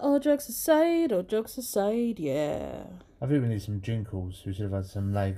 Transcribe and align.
All 0.00 0.18
jokes 0.20 0.48
aside, 0.48 1.12
all 1.12 1.22
jokes 1.22 1.58
aside, 1.58 2.18
yeah. 2.18 2.84
I 3.20 3.26
think 3.26 3.42
we 3.42 3.48
need 3.48 3.62
some 3.62 3.80
jingles. 3.80 4.42
We 4.46 4.52
should 4.54 4.62
have 4.64 4.72
had 4.72 4.86
some 4.86 5.12
like 5.12 5.36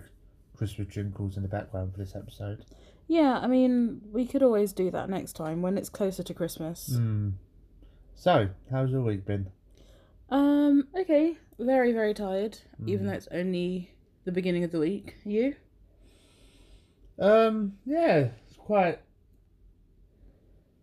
Christmas 0.57 0.89
jingles 0.89 1.37
in 1.37 1.43
the 1.43 1.49
background 1.49 1.93
for 1.93 1.99
this 1.99 2.15
episode. 2.15 2.65
Yeah, 3.09 3.39
I 3.39 3.47
mean, 3.47 4.03
we 4.13 4.27
could 4.27 4.43
always 4.43 4.73
do 4.73 4.91
that 4.91 5.09
next 5.11 5.33
time 5.33 5.63
when 5.63 5.77
it's 5.79 5.89
closer 5.89 6.23
to 6.23 6.35
Christmas. 6.35 6.95
Hmm. 6.95 7.31
So, 8.15 8.51
how's 8.71 8.91
your 8.91 9.01
week 9.03 9.25
been? 9.25 9.51
Um, 10.29 10.89
okay. 10.97 11.39
Very, 11.59 11.93
very 11.93 12.15
tired, 12.15 12.59
even 12.87 13.07
Mm. 13.07 13.09
though 13.11 13.17
it's 13.17 13.29
only 13.33 13.91
the 14.25 14.33
beginning 14.33 14.63
of 14.65 14.71
the 14.73 14.79
week. 14.79 15.17
You? 15.25 15.57
Um, 17.19 17.79
yeah, 17.85 18.29
it's 18.47 18.57
quite 18.57 19.01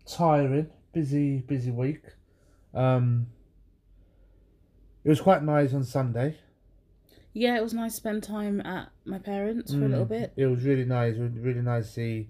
tiring. 0.08 0.68
Busy, 0.94 1.40
busy 1.40 1.72
week. 1.72 2.02
Um, 2.74 3.28
it 5.04 5.10
was 5.10 5.22
quite 5.22 5.44
nice 5.44 5.74
on 5.74 5.84
Sunday. 5.84 6.38
Yeah, 7.34 7.56
it 7.58 7.62
was 7.64 7.74
nice 7.74 7.92
to 7.94 7.98
spend 7.98 8.24
time 8.24 8.62
at 8.62 8.90
my 9.06 9.20
parents 9.20 9.72
for 9.74 9.86
a 9.86 9.88
little 9.88 10.06
Mm, 10.06 10.10
bit. 10.10 10.34
It 10.36 10.48
was 10.48 10.64
really 10.64 10.86
nice. 10.86 11.16
It 11.16 11.22
was 11.22 11.38
really 11.40 11.62
nice 11.62 11.86
to 11.88 11.92
see 11.94 12.30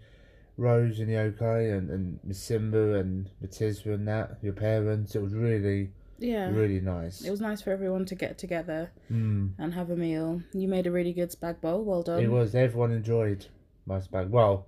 Rose 0.57 0.99
and 0.99 1.07
Yoko 1.09 1.77
and 1.77 1.89
and 1.89 2.19
Miss 2.23 2.39
Simba 2.39 2.95
and 2.95 3.29
Matisba 3.43 3.93
and 3.93 4.07
that 4.07 4.37
your 4.41 4.53
parents. 4.53 5.15
It 5.15 5.21
was 5.21 5.33
really, 5.33 5.91
Yeah. 6.19 6.49
really 6.49 6.81
nice. 6.81 7.23
It 7.23 7.31
was 7.31 7.39
nice 7.39 7.61
for 7.61 7.71
everyone 7.71 8.05
to 8.05 8.15
get 8.15 8.37
together 8.37 8.91
Mm. 9.09 9.51
and 9.57 9.73
have 9.73 9.89
a 9.91 9.95
meal. 9.95 10.41
You 10.51 10.67
made 10.67 10.87
a 10.87 10.91
really 10.91 11.13
good 11.13 11.29
spag 11.31 11.61
bol. 11.61 11.83
Well 11.85 12.03
done. 12.03 12.21
It 12.21 12.29
was. 12.31 12.53
Everyone 12.53 12.91
enjoyed 12.91 13.45
my 13.85 13.99
spag. 13.99 14.29
Well, 14.29 14.65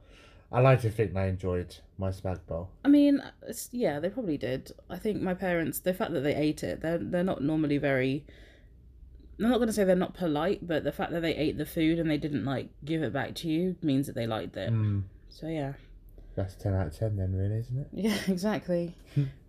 I 0.52 0.62
like 0.62 0.81
to 0.81 0.89
think 0.89 1.13
they 1.13 1.27
enjoyed 1.30 1.76
my 1.98 2.09
spag 2.09 2.39
bol. 2.48 2.71
I 2.84 2.88
mean, 2.88 3.21
yeah, 3.71 3.99
they 3.99 4.09
probably 4.09 4.38
did. 4.38 4.72
I 4.89 4.98
think 4.98 5.22
my 5.22 5.34
parents, 5.35 5.80
the 5.80 5.94
fact 5.94 6.12
that 6.13 6.22
they 6.22 6.36
ate 6.36 6.64
it, 6.64 6.81
they're 6.81 6.97
they're 6.97 7.23
not 7.23 7.41
normally 7.44 7.78
very. 7.78 8.25
I'm 9.39 9.50
not 9.50 9.58
going 9.58 9.67
to 9.67 9.73
say 9.73 9.86
they're 9.86 9.95
not 9.95 10.16
polite, 10.16 10.67
but 10.67 10.83
the 10.83 10.91
fact 10.91 11.11
that 11.11 11.22
they 11.22 11.33
ate 11.36 11.58
the 11.58 11.66
food 11.66 11.97
and 11.97 12.09
they 12.09 12.17
didn't 12.17 12.44
like 12.44 12.69
give 12.83 13.03
it 13.03 13.14
back 13.14 13.36
to 13.36 13.47
you 13.47 13.75
means 13.81 14.08
that 14.08 14.16
they 14.16 14.28
liked 14.28 14.58
it. 14.58 14.72
Mm. 14.73 15.03
So 15.30 15.47
yeah, 15.47 15.73
That's 16.36 16.56
ten 16.56 16.73
out 16.73 16.88
of 16.88 16.97
ten, 16.97 17.16
then, 17.16 17.34
really, 17.36 17.59
isn't 17.59 17.80
it? 17.80 17.88
yeah, 17.94 18.17
exactly. 18.28 18.95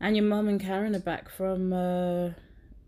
and 0.01 0.17
your 0.17 0.27
mum 0.27 0.48
and 0.48 0.61
Karen 0.61 0.95
are 0.95 1.01
back 1.01 1.29
from 1.29 1.73
uh, 1.73 2.31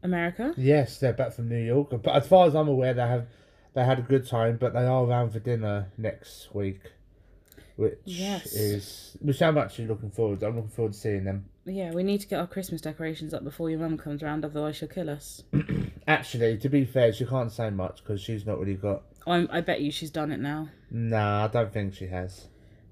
America. 0.03 0.53
Yes, 0.57 0.99
they're 0.99 1.13
back 1.13 1.33
from 1.33 1.49
New 1.49 1.57
York. 1.65 1.91
But 2.03 2.15
as 2.15 2.27
far 2.29 2.47
as 2.47 2.55
I'm 2.55 2.69
aware, 2.69 2.95
they 2.95 3.07
have 3.07 3.27
they 3.75 3.85
had 3.85 3.99
a 3.99 4.03
good 4.03 4.29
time. 4.29 4.59
But 4.61 4.75
they 4.75 4.85
are 4.85 5.05
around 5.05 5.31
for 5.33 5.41
dinner 5.41 5.91
next 5.97 6.55
week, 6.55 6.81
which 7.77 7.99
Yes. 8.05 8.53
is 8.55 9.17
which 9.21 9.41
I'm 9.43 9.59
actually 9.59 9.87
looking 9.89 10.11
forward. 10.11 10.41
to. 10.41 10.47
I'm 10.47 10.57
looking 10.57 10.71
forward 10.71 10.93
to 10.93 10.99
seeing 10.99 11.25
them. 11.25 11.45
Yeah, 11.65 11.93
we 11.93 12.03
need 12.03 12.21
to 12.23 12.27
get 12.27 12.41
our 12.41 12.47
Christmas 12.47 12.81
decorations 12.81 13.33
up 13.33 13.45
before 13.45 13.71
your 13.71 13.79
mum 13.79 13.97
comes 13.97 14.23
around, 14.23 14.45
otherwise 14.45 14.77
she'll 14.77 14.89
kill 14.89 15.09
us. 15.11 15.43
Actually, 16.07 16.59
to 16.59 16.69
be 16.69 16.85
fair, 16.85 17.13
she 17.13 17.25
can't 17.25 17.53
say 17.53 17.71
much 17.71 18.03
because 18.03 18.21
she's 18.21 18.45
not 18.47 18.59
really 18.59 18.75
got. 18.75 19.03
I'm, 19.27 19.49
I 19.53 19.61
bet 19.61 19.81
you 19.81 19.91
she's 19.93 20.11
done 20.11 20.33
it 20.33 20.41
now. 20.41 20.69
Nah, 20.91 21.45
I 21.45 21.49
don't 21.49 21.73
think 21.73 21.95
she 21.95 22.09
has. 22.09 22.49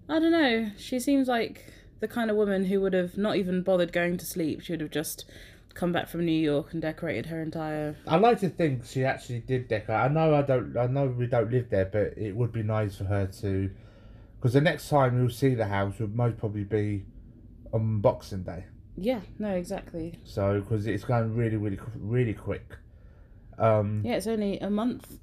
I 0.08 0.18
don't 0.20 0.30
know. 0.32 0.70
She 0.78 1.00
seems 1.00 1.26
like 1.28 1.72
the 1.98 2.08
kind 2.08 2.30
of 2.30 2.36
woman 2.36 2.64
who 2.66 2.80
would 2.80 2.92
have 2.92 3.18
not 3.18 3.36
even 3.36 3.62
bothered 3.62 3.92
going 3.92 4.16
to 4.18 4.24
sleep. 4.24 4.60
She 4.62 4.72
would 4.72 4.80
have 4.80 4.90
just 4.90 5.24
come 5.74 5.92
back 5.92 6.08
from 6.08 6.24
New 6.24 6.32
York 6.32 6.72
and 6.72 6.80
decorated 6.80 7.26
her 7.26 7.42
entire. 7.42 7.96
I 8.06 8.16
like 8.16 8.38
to 8.40 8.48
think 8.48 8.84
she 8.86 9.04
actually 9.04 9.40
did 9.40 9.66
decorate. 9.68 9.98
I 9.98 10.08
know 10.08 10.34
I 10.34 10.42
don't. 10.42 10.76
I 10.76 10.86
know 10.86 11.06
we 11.06 11.26
don't 11.26 11.50
live 11.50 11.68
there, 11.70 11.86
but 11.86 12.16
it 12.16 12.36
would 12.36 12.52
be 12.52 12.62
nice 12.62 12.96
for 12.96 13.04
her 13.04 13.26
to, 13.40 13.70
because 14.40 14.54
the 14.54 14.60
next 14.62 14.88
time 14.88 15.18
you'll 15.20 15.28
see 15.28 15.54
the 15.54 15.66
house 15.66 15.98
would 15.98 16.16
most 16.16 16.38
probably 16.38 16.64
be 16.64 17.04
on 17.74 18.00
Boxing 18.00 18.42
Day. 18.42 18.64
Yeah, 18.96 19.20
no, 19.38 19.50
exactly. 19.50 20.18
So 20.24 20.60
because 20.60 20.86
it's 20.86 21.04
going 21.04 21.36
really, 21.36 21.56
really, 21.56 21.78
really 21.96 22.34
quick. 22.34 22.76
Um. 23.58 24.00
Yeah, 24.04 24.14
it's 24.14 24.26
only 24.26 24.58
a 24.60 24.70
month, 24.70 25.18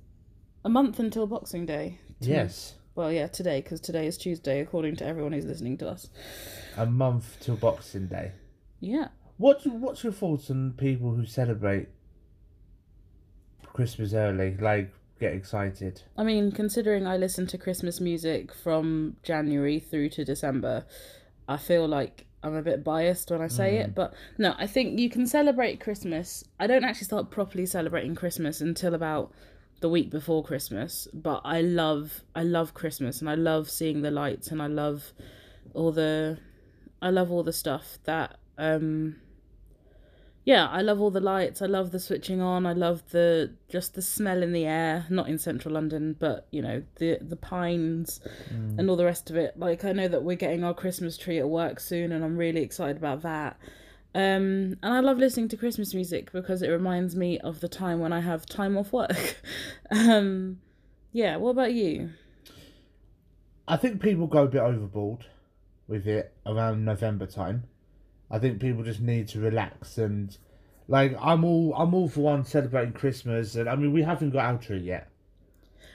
a 0.63 0.69
month 0.69 0.99
until 0.99 1.25
Boxing 1.27 1.65
Day. 1.65 1.99
Yes, 2.19 2.75
Well, 2.95 3.11
yeah, 3.11 3.27
today 3.27 3.61
because 3.61 3.79
today 3.81 4.07
is 4.07 4.17
Tuesday, 4.17 4.59
according 4.59 4.95
to 4.97 5.05
everyone 5.05 5.33
who's 5.33 5.45
listening 5.45 5.77
to 5.79 5.87
us. 5.89 6.09
a 6.77 6.85
month 6.85 7.37
till 7.39 7.55
Boxing 7.55 8.07
Day. 8.07 8.31
Yeah. 8.79 9.07
What 9.37 9.65
What's 9.67 10.03
your 10.03 10.13
thoughts 10.13 10.49
on 10.51 10.73
people 10.77 11.13
who 11.13 11.25
celebrate 11.25 11.89
Christmas 13.73 14.13
early? 14.13 14.55
Like 14.59 14.91
get 15.19 15.33
excited. 15.33 16.03
I 16.17 16.23
mean, 16.23 16.51
considering 16.51 17.07
I 17.07 17.17
listen 17.17 17.47
to 17.47 17.57
Christmas 17.57 17.99
music 17.99 18.53
from 18.53 19.17
January 19.23 19.79
through 19.79 20.09
to 20.09 20.25
December, 20.25 20.85
I 21.47 21.57
feel 21.57 21.87
like 21.87 22.25
I'm 22.43 22.55
a 22.55 22.61
bit 22.61 22.83
biased 22.83 23.31
when 23.31 23.41
I 23.41 23.47
say 23.47 23.77
it. 23.77 23.95
But 23.95 24.13
no, 24.37 24.55
I 24.57 24.67
think 24.67 24.99
you 24.99 25.09
can 25.09 25.27
celebrate 25.27 25.79
Christmas. 25.79 26.43
I 26.59 26.67
don't 26.67 26.83
actually 26.83 27.05
start 27.05 27.31
properly 27.31 27.65
celebrating 27.65 28.15
Christmas 28.15 28.61
until 28.61 28.93
about 28.93 29.31
the 29.79 29.89
week 29.89 30.09
before 30.09 30.43
Christmas. 30.43 31.07
But 31.13 31.41
I 31.43 31.61
love, 31.61 32.21
I 32.35 32.43
love 32.43 32.73
Christmas, 32.73 33.21
and 33.21 33.29
I 33.29 33.35
love 33.35 33.69
seeing 33.69 34.01
the 34.01 34.11
lights, 34.11 34.49
and 34.49 34.61
I 34.61 34.67
love 34.67 35.13
all 35.73 35.91
the, 35.91 36.39
I 37.01 37.09
love 37.09 37.31
all 37.31 37.43
the 37.43 37.53
stuff 37.53 37.97
that 38.05 38.37
um 38.57 39.15
yeah, 40.47 40.69
I 40.69 40.81
love 40.81 41.01
all 41.01 41.11
the 41.11 41.19
lights. 41.19 41.61
I 41.61 41.65
love 41.65 41.91
the 41.91 41.99
switching 41.99 42.39
on. 42.39 42.65
I 42.65 42.71
love 42.71 43.03
the 43.09 43.51
just 43.67 43.95
the 43.95 44.01
smell 44.01 44.41
in 44.41 44.53
the 44.53 44.63
air. 44.63 45.05
Not 45.09 45.27
in 45.27 45.39
central 45.39 45.73
London, 45.73 46.15
but 46.17 46.47
you 46.51 46.61
know 46.61 46.83
the 46.95 47.17
the 47.19 47.35
pines 47.35 48.21
and 48.77 48.89
all 48.89 48.95
the 48.95 49.03
rest 49.03 49.29
of 49.29 49.35
it. 49.35 49.59
Like 49.59 49.83
I 49.83 49.91
know 49.91 50.07
that 50.07 50.23
we're 50.23 50.37
getting 50.37 50.63
our 50.63 50.73
Christmas 50.73 51.17
tree 51.17 51.37
at 51.37 51.49
work 51.49 51.81
soon, 51.81 52.13
and 52.13 52.23
I'm 52.23 52.37
really 52.37 52.61
excited 52.61 52.95
about 52.95 53.23
that. 53.23 53.57
Um, 54.15 54.77
and 54.81 54.93
I 54.93 55.01
love 55.01 55.17
listening 55.17 55.49
to 55.49 55.57
Christmas 55.57 55.93
music 55.93 56.31
because 56.31 56.61
it 56.61 56.69
reminds 56.69 57.13
me 57.13 57.39
of 57.39 57.59
the 57.59 57.67
time 57.67 57.99
when 57.99 58.13
I 58.13 58.21
have 58.21 58.45
time 58.45 58.77
off 58.77 58.93
work. 58.93 59.41
um, 59.91 60.59
yeah. 61.11 61.35
What 61.35 61.49
about 61.49 61.73
you? 61.73 62.11
I 63.67 63.75
think 63.75 64.01
people 64.01 64.27
go 64.27 64.43
a 64.43 64.47
bit 64.47 64.61
overboard 64.61 65.25
with 65.89 66.07
it 66.07 66.33
around 66.45 66.85
November 66.85 67.25
time. 67.25 67.65
I 68.29 68.39
think 68.39 68.59
people 68.59 68.83
just 68.83 68.99
need 69.01 69.27
to 69.29 69.39
relax 69.39 69.97
and 69.97 70.37
like 70.87 71.15
I'm 71.21 71.43
all 71.43 71.73
I'm 71.75 71.93
all 71.93 72.09
for 72.09 72.21
one 72.21 72.45
celebrating 72.45 72.93
Christmas 72.93 73.55
and 73.55 73.67
I 73.69 73.75
mean 73.75 73.93
we 73.93 74.03
haven't 74.03 74.31
got 74.31 74.45
our 74.45 74.57
tree 74.57 74.79
yet. 74.79 75.09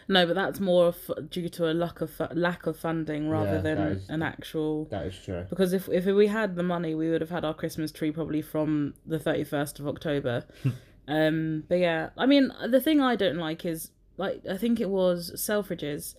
No, 0.09 0.27
but 0.27 0.35
that's 0.35 0.59
more 0.59 0.87
of, 0.89 1.31
due 1.31 1.49
to 1.51 1.71
a 1.71 1.73
lack 1.73 2.01
of 2.01 2.21
lack 2.33 2.67
of 2.67 2.77
funding 2.77 3.29
rather 3.29 3.55
Yeah, 3.57 3.61
than 3.61 3.79
is- 3.79 4.11
an 4.11 4.23
actual. 4.23 4.87
That 4.87 5.07
is 5.07 5.19
true. 5.25 5.47
Because 5.49 5.73
if 5.73 5.89
if 5.89 6.05
we 6.07 6.27
had 6.27 6.57
the 6.57 6.63
money, 6.63 6.95
we 6.95 7.09
would 7.09 7.21
have 7.21 7.31
had 7.31 7.45
our 7.45 7.55
Christmas 7.55 7.93
tree 7.93 8.11
probably 8.11 8.43
from 8.43 8.95
the 9.07 9.19
thirty 9.19 9.45
first 9.45 9.79
of 9.79 9.87
October. 9.87 10.45
um, 11.09 11.65
but 11.69 11.79
yeah, 11.79 12.11
I 12.19 12.27
mean, 12.27 12.53
the 12.69 12.81
thing 12.81 13.01
I 13.01 13.15
don't 13.17 13.37
like 13.39 13.65
is 13.65 13.91
like 14.17 14.43
I 14.51 14.57
think 14.57 14.81
it 14.81 14.91
was 14.91 15.33
Selfridges. 15.37 16.15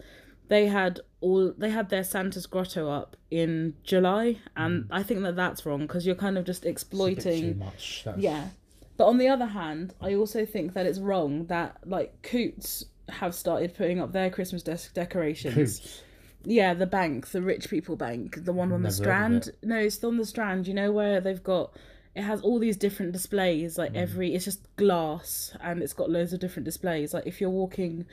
They 0.49 0.67
had 0.67 0.99
all 1.21 1.53
they 1.57 1.69
had 1.69 1.89
their 1.89 2.03
Santa's 2.03 2.45
grotto 2.45 2.89
up 2.89 3.15
in 3.31 3.75
July, 3.83 4.39
and 4.57 4.87
I 4.91 5.03
think 5.03 5.21
that 5.23 5.35
that's 5.35 5.65
wrong 5.65 5.81
because 5.81 6.05
you're 6.05 6.15
kind 6.15 6.37
of 6.37 6.45
just 6.45 6.65
exploiting. 6.65 7.53
too 7.53 7.59
much. 7.59 8.03
That's, 8.05 8.17
Yeah. 8.19 8.49
But 8.97 9.05
on 9.07 9.17
the 9.17 9.27
other 9.27 9.47
hand, 9.47 9.95
I 10.01 10.13
also 10.13 10.45
think 10.45 10.73
that 10.73 10.85
it's 10.85 10.99
wrong 10.99 11.45
that 11.47 11.77
like 11.85 12.21
Coutts 12.21 12.85
have 13.09 13.33
started 13.33 13.75
putting 13.75 13.99
up 13.99 14.11
their 14.11 14.29
Christmas 14.29 14.61
desk 14.63 14.93
decorations. 14.93 15.79
Coutts. 15.79 16.01
Yeah, 16.45 16.73
the 16.73 16.85
bank, 16.85 17.29
the 17.29 17.41
rich 17.41 17.69
people 17.69 17.95
bank, 17.95 18.43
the 18.43 18.51
one 18.53 18.71
on 18.73 18.81
the 18.83 18.89
Never 18.89 18.91
of 18.91 18.93
strand. 18.93 19.49
No, 19.63 19.77
it's 19.77 19.95
still 19.95 20.09
on 20.09 20.17
the 20.17 20.25
strand, 20.25 20.67
you 20.67 20.73
know 20.73 20.91
where 20.91 21.21
they've 21.21 21.41
got 21.43 21.73
it 22.15 22.21
has 22.21 22.41
all 22.41 22.59
these 22.59 22.77
different 22.77 23.11
displays, 23.13 23.75
Mm. 23.75 23.77
like 23.79 23.95
every 23.95 24.35
it's 24.35 24.45
just 24.45 24.75
glass 24.75 25.55
and 25.61 25.81
it's 25.81 25.93
got 25.93 26.11
loads 26.11 26.31
of 26.33 26.39
different 26.39 26.65
displays. 26.65 27.13
Like 27.13 27.25
if 27.25 27.41
you're 27.41 27.49
walking 27.49 28.05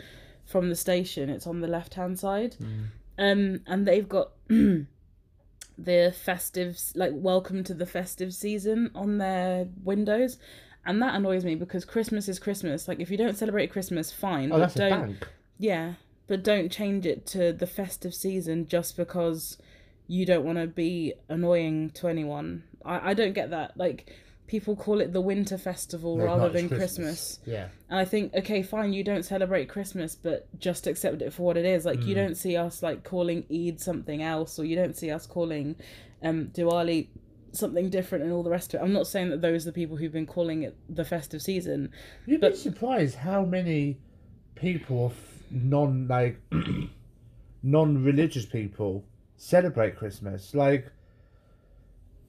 from 0.50 0.69
the 0.69 0.77
station, 0.77 1.31
it's 1.31 1.47
on 1.47 1.61
the 1.61 1.69
left 1.69 1.94
hand 1.94 2.19
side. 2.19 2.56
Mm. 2.61 2.87
Um 3.19 3.61
and 3.66 3.87
they've 3.87 4.09
got 4.09 4.33
the 4.49 6.15
festive 6.25 6.78
like 6.94 7.12
welcome 7.15 7.64
to 7.64 7.75
the 7.75 7.87
festive 7.87 8.35
season 8.35 8.91
on 8.94 9.19
their 9.19 9.69
windows. 9.82 10.38
And 10.85 11.00
that 11.02 11.14
annoys 11.14 11.44
me 11.44 11.55
because 11.55 11.85
Christmas 11.85 12.29
is 12.29 12.38
Christmas. 12.38 12.88
Like 12.88 13.00
if 13.00 13.11
you 13.11 13.17
don't 13.17 13.37
celebrate 13.37 13.70
Christmas, 13.70 14.11
fine. 14.11 14.50
Oh, 14.50 14.58
that's 14.58 14.76
a 14.76 14.79
don't 14.79 14.91
bank. 14.91 15.29
yeah, 15.58 15.94
but 16.26 16.43
don't 16.43 16.70
change 16.70 17.06
it 17.06 17.26
to 17.26 17.52
the 17.52 17.67
festive 17.67 18.14
season 18.14 18.67
just 18.67 18.97
because 18.97 19.58
you 20.11 20.26
don't 20.26 20.44
want 20.44 20.58
to 20.58 20.67
be 20.67 21.14
annoying 21.29 21.91
to 21.91 22.08
anyone. 22.08 22.64
I, 22.85 23.11
I 23.11 23.14
don't 23.14 23.32
get 23.32 23.50
that. 23.50 23.76
Like, 23.76 24.12
people 24.50 24.75
call 24.75 25.00
it 25.00 25.12
the 25.12 25.20
winter 25.20 25.56
festival 25.56 26.17
No, 26.17 26.25
rather 26.25 26.49
than 26.49 26.69
Christmas. 26.69 27.38
Yeah. 27.47 27.69
And 27.88 28.00
I 28.00 28.05
think, 28.05 28.35
okay, 28.35 28.64
fine, 28.64 28.93
you 28.93 29.05
don't 29.05 29.25
celebrate 29.25 29.69
Christmas, 29.69 30.17
but 30.17 30.49
just 30.58 30.88
accept 30.88 31.23
it 31.23 31.32
for 31.32 31.44
what 31.44 31.56
it 31.56 31.64
is. 31.64 31.85
Like, 31.85 32.02
you 32.02 32.17
don't 32.17 32.35
see 32.35 32.56
us, 32.56 32.82
like, 32.82 33.05
calling 33.05 33.44
Eid 33.49 33.81
something 33.81 34.20
else, 34.25 34.58
or 34.58 34.64
you 34.64 34.75
don't 34.75 34.97
see 34.97 35.08
us 35.12 35.25
calling 35.25 35.76
um, 36.25 36.49
Diwali 36.52 37.06
something 37.52 37.91
different 37.91 38.25
and 38.25 38.32
all 38.32 38.43
the 38.43 38.50
rest 38.50 38.75
of 38.75 38.81
it. 38.81 38.82
I'm 38.82 38.93
not 38.93 39.06
saying 39.06 39.31
that 39.31 39.41
those 39.41 39.67
are 39.67 39.70
the 39.70 39.75
people 39.75 39.97
who've 39.97 40.12
been 40.12 40.26
calling 40.26 40.64
it 40.64 40.76
the 40.88 41.05
festive 41.05 41.43
season. 41.43 41.93
You'd 42.26 42.41
But- 42.41 42.52
be 42.52 42.58
surprised 42.58 43.14
how 43.19 43.44
many 43.44 43.99
people 44.56 45.06
of 45.06 45.14
non 45.52 46.08
like 46.08 46.41
non 47.62 48.02
religious 48.05 48.47
people 48.47 49.05
celebrate 49.37 49.97
Christmas. 49.97 50.55
Like 50.55 50.91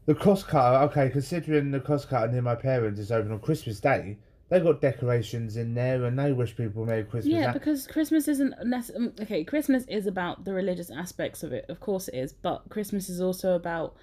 The 0.05 0.15
cross 0.15 0.43
cutter, 0.43 0.83
okay, 0.85 1.09
considering 1.09 1.71
the 1.71 1.79
cross 1.79 2.05
cutter 2.05 2.31
near 2.31 2.41
my 2.41 2.55
parents 2.55 2.99
is 2.99 3.11
open 3.11 3.31
on 3.31 3.39
Christmas 3.39 3.79
Day, 3.79 4.17
they've 4.49 4.63
got 4.63 4.81
decorations 4.81 5.57
in 5.57 5.73
there 5.73 6.03
and 6.03 6.19
they 6.19 6.33
wish 6.33 6.55
people 6.55 6.85
Merry 6.85 7.03
Christmas. 7.03 7.33
Yeah, 7.33 7.53
because 7.53 7.87
Christmas 7.87 8.27
isn't 8.27 8.53
necessarily 8.65 9.09
mm, 9.09 9.21
okay. 9.21 9.43
Christmas 9.43 9.85
is 9.87 10.07
about 10.07 10.43
the 10.43 10.53
religious 10.53 10.91
aspects 10.91 11.41
of 11.41 11.53
it, 11.53 11.65
of 11.69 11.79
course 11.79 12.07
it 12.09 12.15
is, 12.15 12.33
but 12.33 12.67
Christmas 12.69 13.09
is 13.09 13.21
also 13.21 13.55
about 13.55 13.95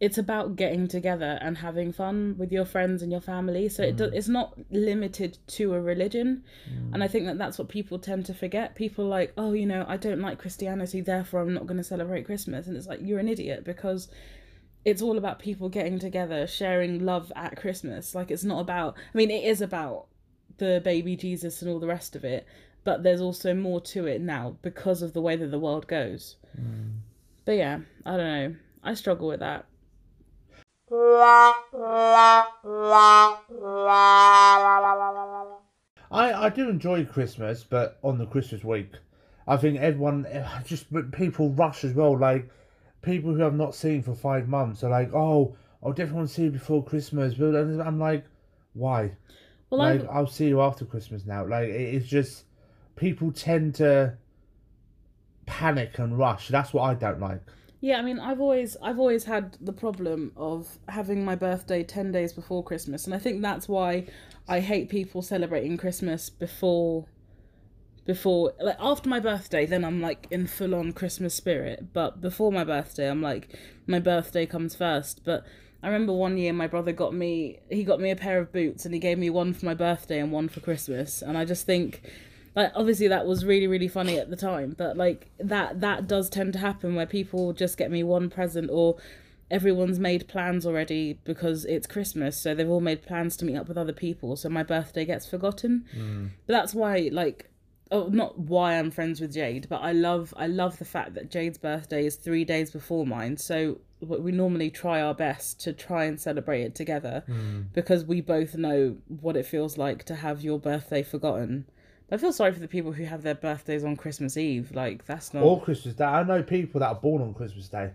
it's 0.00 0.16
about 0.16 0.54
getting 0.54 0.86
together 0.86 1.38
and 1.40 1.58
having 1.58 1.92
fun 1.92 2.36
with 2.38 2.52
your 2.52 2.64
friends 2.64 3.02
and 3.02 3.10
your 3.10 3.20
family. 3.20 3.68
So 3.68 3.82
it 3.82 3.96
do, 3.96 4.04
mm. 4.04 4.12
it's 4.12 4.28
not 4.28 4.56
limited 4.70 5.38
to 5.48 5.74
a 5.74 5.80
religion, 5.80 6.44
and 6.92 7.02
I 7.02 7.08
mm. 7.08 7.10
think 7.10 7.26
that 7.26 7.38
that's 7.38 7.58
what 7.58 7.68
people 7.68 7.98
tend 7.98 8.26
to 8.26 8.34
forget. 8.34 8.74
People 8.74 9.06
like, 9.06 9.32
oh, 9.36 9.52
you 9.52 9.66
know, 9.66 9.84
I 9.88 9.96
don't 9.96 10.20
like 10.20 10.38
Christianity, 10.38 11.00
therefore 11.00 11.40
I'm 11.40 11.54
not 11.54 11.66
going 11.66 11.78
to 11.78 11.84
celebrate 11.84 12.26
Christmas, 12.26 12.66
and 12.66 12.76
it's 12.76 12.86
like 12.86 13.00
you're 13.02 13.18
an 13.18 13.28
idiot 13.28 13.64
because 13.64 14.08
it's 14.88 15.02
all 15.02 15.18
about 15.18 15.38
people 15.38 15.68
getting 15.68 15.98
together, 15.98 16.46
sharing 16.46 17.04
love 17.04 17.30
at 17.36 17.58
Christmas. 17.58 18.14
Like 18.14 18.30
it's 18.30 18.42
not 18.42 18.60
about. 18.60 18.96
I 18.96 19.16
mean, 19.16 19.30
it 19.30 19.44
is 19.44 19.60
about 19.60 20.06
the 20.56 20.80
baby 20.82 21.14
Jesus 21.14 21.60
and 21.60 21.70
all 21.70 21.78
the 21.78 21.86
rest 21.86 22.16
of 22.16 22.24
it, 22.24 22.46
but 22.84 23.02
there's 23.02 23.20
also 23.20 23.52
more 23.52 23.82
to 23.82 24.06
it 24.06 24.22
now 24.22 24.56
because 24.62 25.02
of 25.02 25.12
the 25.12 25.20
way 25.20 25.36
that 25.36 25.50
the 25.50 25.58
world 25.58 25.86
goes. 25.86 26.36
Mm. 26.58 27.00
But 27.44 27.52
yeah, 27.58 27.80
I 28.06 28.16
don't 28.16 28.26
know. 28.26 28.56
I 28.82 28.94
struggle 28.94 29.28
with 29.28 29.40
that. 29.40 29.66
I, 36.10 36.32
I 36.32 36.48
do 36.48 36.70
enjoy 36.70 37.04
Christmas, 37.04 37.62
but 37.62 37.98
on 38.02 38.16
the 38.16 38.24
Christmas 38.24 38.64
week, 38.64 38.92
I 39.46 39.58
think 39.58 39.80
everyone, 39.80 40.24
eh, 40.30 40.46
just 40.64 40.86
people 41.12 41.50
rush 41.50 41.84
as 41.84 41.92
well. 41.92 42.16
Like 42.16 42.48
people 43.02 43.34
who 43.34 43.44
I've 43.44 43.54
not 43.54 43.74
seen 43.74 44.02
for 44.02 44.14
five 44.14 44.48
months 44.48 44.82
are 44.82 44.90
like, 44.90 45.12
oh, 45.14 45.56
I'll 45.82 45.92
definitely 45.92 46.16
want 46.16 46.28
to 46.28 46.34
see 46.34 46.42
you 46.44 46.50
before 46.50 46.84
Christmas. 46.84 47.34
But 47.34 47.54
I'm 47.54 47.98
like, 47.98 48.24
why? 48.72 49.12
Well, 49.70 49.80
like 49.80 50.02
I 50.08 50.12
I'll 50.12 50.26
see 50.26 50.48
you 50.48 50.60
after 50.60 50.84
Christmas 50.84 51.26
now. 51.26 51.46
Like 51.46 51.68
it's 51.68 52.06
just 52.06 52.44
people 52.96 53.32
tend 53.32 53.76
to 53.76 54.14
panic 55.46 55.98
and 55.98 56.18
rush. 56.18 56.48
That's 56.48 56.72
what 56.72 56.82
I 56.82 56.94
don't 56.94 57.20
like. 57.20 57.40
yeah, 57.80 57.98
I 57.98 58.02
mean, 58.02 58.18
I've 58.18 58.40
always 58.40 58.76
I've 58.82 58.98
always 58.98 59.24
had 59.24 59.56
the 59.60 59.72
problem 59.72 60.32
of 60.36 60.78
having 60.88 61.24
my 61.24 61.34
birthday 61.34 61.82
10 61.84 62.12
days 62.12 62.32
before 62.32 62.64
Christmas, 62.64 63.04
and 63.06 63.14
I 63.14 63.18
think 63.18 63.42
that's 63.42 63.68
why 63.68 64.06
I 64.48 64.60
hate 64.60 64.88
people 64.88 65.22
celebrating 65.22 65.76
Christmas 65.76 66.30
before 66.30 67.06
before 68.08 68.54
like 68.58 68.78
after 68.80 69.06
my 69.06 69.20
birthday 69.20 69.66
then 69.66 69.84
I'm 69.84 70.00
like 70.00 70.26
in 70.30 70.46
full 70.46 70.74
on 70.74 70.92
Christmas 70.92 71.34
spirit, 71.34 71.92
but 71.92 72.22
before 72.22 72.50
my 72.50 72.64
birthday 72.64 73.10
I'm 73.10 73.20
like 73.20 73.54
my 73.86 74.00
birthday 74.00 74.46
comes 74.46 74.74
first, 74.74 75.20
but 75.26 75.44
I 75.82 75.88
remember 75.88 76.14
one 76.14 76.38
year 76.38 76.54
my 76.54 76.68
brother 76.68 76.90
got 76.90 77.12
me 77.12 77.58
he 77.68 77.84
got 77.84 78.00
me 78.00 78.10
a 78.10 78.16
pair 78.16 78.38
of 78.38 78.50
boots 78.50 78.86
and 78.86 78.94
he 78.94 78.98
gave 78.98 79.18
me 79.18 79.28
one 79.28 79.52
for 79.52 79.66
my 79.66 79.74
birthday 79.74 80.20
and 80.20 80.32
one 80.32 80.48
for 80.48 80.60
Christmas. 80.60 81.20
And 81.20 81.36
I 81.36 81.44
just 81.44 81.66
think 81.66 82.00
like 82.56 82.72
obviously 82.74 83.08
that 83.08 83.26
was 83.26 83.44
really 83.44 83.66
really 83.66 83.88
funny 83.88 84.18
at 84.18 84.30
the 84.30 84.36
time. 84.36 84.74
But 84.78 84.96
like 84.96 85.28
that 85.38 85.82
that 85.82 86.08
does 86.08 86.30
tend 86.30 86.54
to 86.54 86.60
happen 86.60 86.94
where 86.94 87.04
people 87.04 87.52
just 87.52 87.76
get 87.76 87.90
me 87.90 88.02
one 88.02 88.30
present 88.30 88.70
or 88.72 88.96
everyone's 89.50 89.98
made 89.98 90.28
plans 90.28 90.64
already 90.64 91.18
because 91.24 91.66
it's 91.66 91.86
Christmas. 91.86 92.40
So 92.40 92.54
they've 92.54 92.70
all 92.70 92.80
made 92.80 93.02
plans 93.02 93.36
to 93.36 93.44
meet 93.44 93.56
up 93.56 93.68
with 93.68 93.76
other 93.76 93.92
people. 93.92 94.34
So 94.36 94.48
my 94.48 94.62
birthday 94.62 95.04
gets 95.04 95.26
forgotten. 95.26 95.84
Mm. 95.94 96.30
But 96.46 96.54
that's 96.54 96.72
why 96.72 97.10
like 97.12 97.47
oh 97.90 98.08
not 98.08 98.38
why 98.38 98.78
I'm 98.78 98.90
friends 98.90 99.20
with 99.20 99.34
Jade 99.34 99.68
but 99.68 99.82
I 99.82 99.92
love 99.92 100.34
I 100.36 100.46
love 100.46 100.78
the 100.78 100.84
fact 100.84 101.14
that 101.14 101.30
Jade's 101.30 101.58
birthday 101.58 102.06
is 102.06 102.16
3 102.16 102.44
days 102.44 102.70
before 102.70 103.06
mine 103.06 103.36
so 103.36 103.78
we 104.00 104.30
normally 104.30 104.70
try 104.70 105.00
our 105.00 105.14
best 105.14 105.60
to 105.60 105.72
try 105.72 106.04
and 106.04 106.20
celebrate 106.20 106.62
it 106.62 106.74
together 106.74 107.24
because 107.72 108.04
we 108.04 108.20
both 108.20 108.54
know 108.56 108.96
what 109.20 109.36
it 109.36 109.44
feels 109.44 109.76
like 109.76 110.04
to 110.04 110.14
have 110.14 110.42
your 110.42 110.58
birthday 110.58 111.02
forgotten 111.02 111.66
I 112.10 112.16
feel 112.16 112.32
sorry 112.32 112.52
for 112.52 112.60
the 112.60 112.68
people 112.68 112.92
who 112.92 113.04
have 113.04 113.22
their 113.22 113.34
birthdays 113.34 113.84
on 113.84 113.96
Christmas 113.96 114.36
Eve. 114.36 114.70
Like 114.74 115.04
that's 115.04 115.34
not. 115.34 115.42
Or 115.42 115.60
Christmas 115.60 115.94
Day. 115.94 116.04
I 116.04 116.22
know 116.22 116.42
people 116.42 116.80
that 116.80 116.88
are 116.88 116.94
born 116.94 117.20
on 117.20 117.34
Christmas 117.34 117.68
Day. 117.68 117.90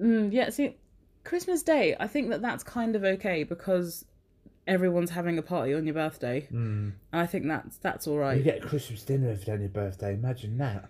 Mm, 0.00 0.32
yeah, 0.32 0.48
see, 0.50 0.76
Christmas 1.24 1.62
Day. 1.62 1.94
I 2.00 2.06
think 2.06 2.30
that 2.30 2.40
that's 2.40 2.64
kind 2.64 2.96
of 2.96 3.04
okay 3.04 3.44
because 3.44 4.06
everyone's 4.68 5.10
having 5.10 5.36
a 5.38 5.42
party 5.42 5.74
on 5.74 5.84
your 5.86 5.94
birthday, 5.94 6.46
Mm. 6.52 6.92
and 7.12 7.20
I 7.22 7.26
think 7.26 7.46
that's 7.48 7.76
that's 7.78 8.06
all 8.06 8.14
You 8.14 8.20
right. 8.20 8.44
get 8.44 8.62
Christmas 8.62 9.02
dinner 9.02 9.30
every 9.30 9.44
day 9.44 9.52
on 9.52 9.60
your 9.60 9.68
birthday. 9.70 10.14
Imagine 10.14 10.58
that. 10.58 10.88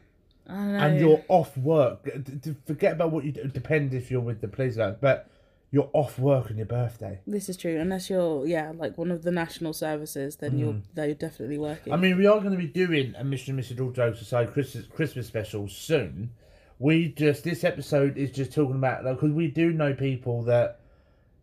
I 0.50 0.64
know. 0.66 0.78
and 0.78 0.98
you're 1.00 1.24
off 1.28 1.56
work. 1.58 2.04
D- 2.04 2.32
d- 2.40 2.56
Forget 2.66 2.92
about 2.94 3.12
what 3.12 3.24
you 3.24 3.32
do. 3.32 3.44
Depends 3.44 3.94
if 3.94 4.10
you're 4.10 4.20
with 4.22 4.40
the 4.40 4.48
police, 4.48 4.76
guys, 4.76 4.96
but 4.98 5.30
you're 5.70 5.90
off 5.92 6.18
work 6.18 6.50
on 6.50 6.56
your 6.56 6.64
birthday. 6.64 7.20
This 7.26 7.50
is 7.50 7.58
true. 7.58 7.78
Unless 7.78 8.08
you're, 8.08 8.46
yeah, 8.46 8.72
like 8.74 8.96
one 8.96 9.10
of 9.10 9.24
the 9.24 9.30
national 9.30 9.74
services, 9.74 10.36
then 10.36 10.58
you're 10.58 10.76
they're 10.94 11.12
definitely 11.12 11.58
working. 11.58 11.92
I 11.92 11.96
mean, 11.96 12.16
we 12.16 12.26
are 12.26 12.38
going 12.40 12.52
to 12.52 12.56
be 12.56 12.66
doing 12.66 13.14
a 13.18 13.24
Mission 13.24 13.58
Mrs. 13.58 13.78
All 13.78 13.90
Jokes 13.90 14.22
Aside 14.22 14.52
Christmas 14.54 14.86
Christmas 14.86 15.26
special 15.26 15.68
soon. 15.68 16.30
We 16.78 17.08
just 17.08 17.44
this 17.44 17.62
episode 17.62 18.16
is 18.16 18.30
just 18.30 18.52
talking 18.54 18.76
about 18.76 19.04
because 19.04 19.32
we 19.32 19.48
do 19.48 19.70
know 19.72 19.92
people 19.92 20.44
that 20.44 20.80